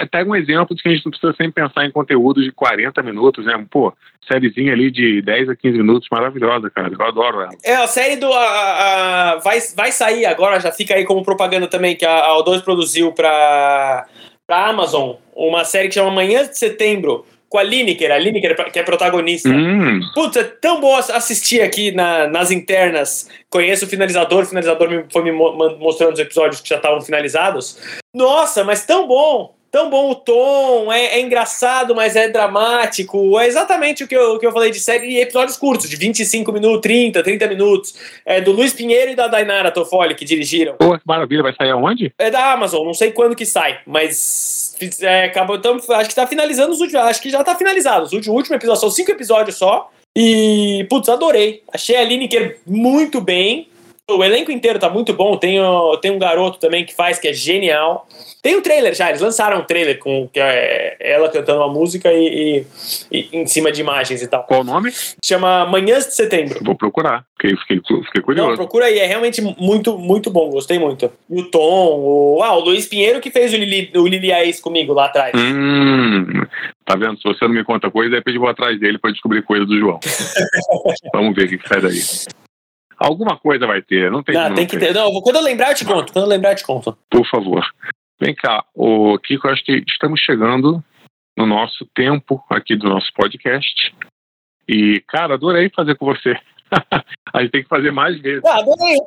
[0.00, 3.02] Até um exemplo de que a gente não precisa sempre pensar em conteúdo de 40
[3.02, 3.66] minutos, né?
[3.68, 3.92] Pô,
[4.26, 6.92] sériezinha ali de 10 a 15 minutos, maravilhosa, cara.
[6.96, 7.50] Eu adoro ela.
[7.64, 8.32] É, a série do.
[8.32, 12.44] A, a, vai, vai sair agora, já fica aí como propaganda também, que a, a
[12.44, 14.06] O2 produziu pra,
[14.46, 18.78] pra Amazon, uma série que chama Manhã de Setembro com a Lineker, a Lineker que
[18.78, 19.50] é protagonista.
[19.50, 20.00] Hum.
[20.14, 23.28] Putz, é tão bom assistir aqui na, nas internas.
[23.50, 27.78] Conheço o finalizador, o finalizador me, foi me mostrando os episódios que já estavam finalizados.
[28.14, 29.54] Nossa, mas tão bom!
[29.72, 33.40] tão bom o tom, é, é, engraçado, mas é dramático.
[33.40, 35.96] É exatamente o que eu, o que eu falei de série e episódios curtos, de
[35.96, 37.94] 25 minutos, 30, 30 minutos.
[38.26, 40.74] É do Luiz Pinheiro e da Dainara Toffoli, que dirigiram.
[40.74, 42.12] Pô, que maravilha, vai sair aonde?
[42.18, 44.61] É da Amazon, não sei quando que sai, mas
[45.00, 48.06] é, acabou, então, acho que tá finalizando os últimos, acho que já tá finalizado.
[48.06, 49.90] Os últimos, último episódio, são cinco episódios só.
[50.16, 51.62] E, putz, adorei.
[51.72, 53.68] Achei a Lineker muito bem.
[54.10, 55.36] O elenco inteiro tá muito bom.
[55.36, 55.58] Tem,
[56.00, 58.06] tem um garoto também que faz, que é genial.
[58.42, 62.12] Tem um trailer já, eles lançaram um trailer com que é ela cantando uma música
[62.12, 62.66] e,
[63.10, 64.42] e, e, em cima de imagens e tal.
[64.44, 64.90] Qual o nome?
[65.24, 66.58] Chama Manhãs de Setembro.
[66.64, 68.50] Vou procurar, fiquei, fiquei, fiquei curioso.
[68.50, 71.10] Não, procura aí, é realmente muito, muito bom, gostei muito.
[71.30, 74.92] E o Tom, o, ah, o Luiz Pinheiro que fez o Lili, o Lili comigo
[74.92, 75.32] lá atrás.
[75.36, 76.44] Hum,
[76.84, 77.16] tá vendo?
[77.18, 79.78] Se você não me conta coisa, depois eu vou atrás dele pra descobrir coisa do
[79.78, 80.00] João.
[81.14, 82.00] Vamos ver o que sai daí.
[83.02, 84.94] Alguma coisa vai ter, não tem Não, não tem que ter.
[84.94, 86.12] Não, quando eu lembrar, eu te conto.
[86.12, 86.96] Quando eu lembrar, eu te conto.
[87.10, 87.64] Por favor.
[88.20, 90.82] Vem cá, o Kiko, acho que estamos chegando
[91.36, 93.94] no nosso tempo aqui do nosso podcast.
[94.68, 96.38] E, cara, adorei fazer com você.
[97.32, 98.42] a gente tem que fazer mais vezes.
[98.44, 98.98] Ah, adorei.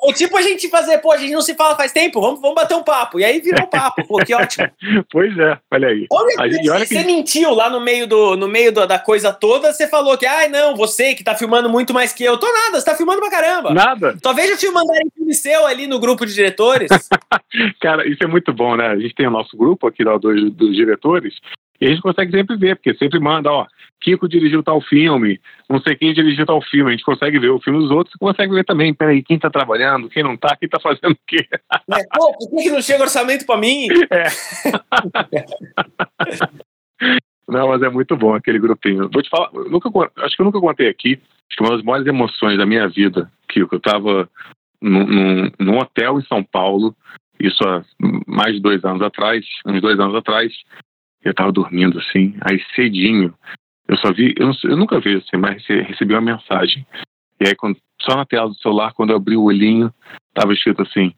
[0.00, 2.54] Foi tipo a gente fazer, pô, a gente não se fala faz tempo, vamos, vamos
[2.54, 3.18] bater um papo.
[3.18, 4.68] E aí virou um papo, pô, que ótimo.
[5.10, 6.06] pois é, olha aí.
[6.10, 7.06] Olha, gente, olha você que...
[7.06, 10.48] mentiu lá no meio, do, no meio da coisa toda, você falou que, ai, ah,
[10.48, 12.38] não, você que tá filmando muito mais que eu.
[12.38, 13.72] Tô nada, você tá filmando pra caramba.
[13.72, 14.16] Nada.
[14.22, 16.88] Talvez eu te mandarem filme seu ali no grupo de diretores.
[17.80, 18.88] Cara, isso é muito bom, né?
[18.88, 21.34] A gente tem o nosso grupo aqui dos, dos diretores
[21.80, 23.66] e a gente consegue sempre ver, porque sempre manda, ó,
[24.00, 27.60] Kiko dirigiu tal filme, não sei quem dirigiu tal filme, a gente consegue ver o
[27.60, 30.68] filme dos outros e consegue ver também, peraí, quem tá trabalhando, quem não tá, quem
[30.68, 31.46] tá fazendo o quê?
[31.90, 33.88] É, pô, por que, não chega orçamento pra mim?
[34.10, 34.24] É.
[37.48, 39.08] não, mas é muito bom aquele grupinho.
[39.10, 41.18] Vou te falar, nunca, acho que eu nunca contei aqui,
[41.48, 44.28] acho que uma das maiores emoções da minha vida, Kiko, eu tava
[44.80, 46.94] num, num, num hotel em São Paulo,
[47.40, 47.82] isso há
[48.26, 50.52] mais de dois anos atrás, uns dois anos atrás,
[51.24, 53.34] eu tava dormindo assim, aí cedinho,
[53.88, 56.86] eu só vi, eu, não, eu nunca vi assim, mas recebi uma mensagem.
[57.40, 59.92] E aí, quando, só na tela do celular, quando eu abri o olhinho,
[60.34, 61.12] tava escrito assim: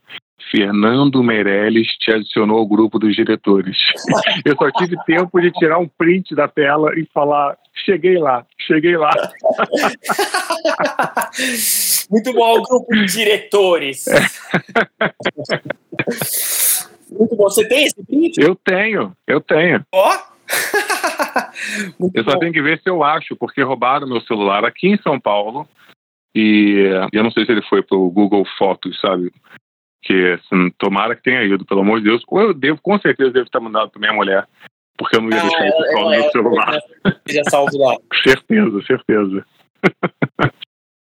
[0.50, 3.76] Fernando Meirelles te adicionou ao grupo dos diretores.
[4.44, 8.96] Eu só tive tempo de tirar um print da tela e falar: cheguei lá, cheguei
[8.96, 9.10] lá.
[12.10, 14.06] Muito bom, o grupo de diretores.
[17.10, 17.18] É.
[17.18, 17.44] Muito bom.
[17.44, 18.40] Você tem esse print?
[18.40, 19.84] Eu tenho, eu tenho.
[19.92, 20.12] Ó!
[22.14, 22.38] eu só bom.
[22.38, 25.68] tenho que ver se eu acho, porque roubaram meu celular aqui em São Paulo.
[26.34, 29.32] E eu não sei se ele foi pro Google Fotos, sabe?
[30.02, 32.22] Que assim, tomara que tenha ido, pelo amor de Deus.
[32.28, 34.46] Ou eu devo, com certeza, devo estar mandado para minha mulher,
[34.96, 36.80] porque eu não ia ah, deixar isso só no meu celular.
[37.28, 37.96] Já salvo lá.
[38.22, 39.46] certeza, certeza.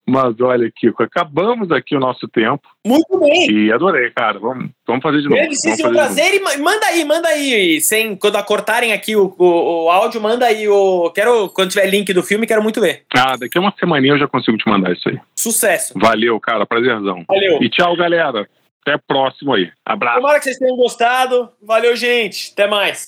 [0.05, 2.61] Mas olha, Kiko, acabamos aqui o nosso tempo.
[2.85, 3.49] Muito bem.
[3.49, 4.37] E adorei, cara.
[4.37, 5.35] Vamos, vamos fazer de novo.
[5.35, 6.33] Grandíssimo prazer.
[6.33, 7.79] E manda aí, manda aí.
[7.79, 11.09] Sem, quando cortarem aqui o, o, o, áudio, manda aí o.
[11.11, 13.03] Quero, quando tiver link do filme, quero muito ver.
[13.15, 15.17] Ah, daqui a uma semaninha eu já consigo te mandar isso aí.
[15.35, 15.93] Sucesso.
[15.95, 16.65] Valeu, cara.
[16.65, 17.23] Prazerzão.
[17.25, 17.63] Valeu.
[17.63, 18.47] E tchau, galera.
[18.85, 19.71] Até próximo aí.
[19.85, 20.17] Abraço.
[20.17, 21.49] Tomara que vocês tenham gostado.
[21.61, 22.51] Valeu, gente.
[22.51, 23.07] Até mais.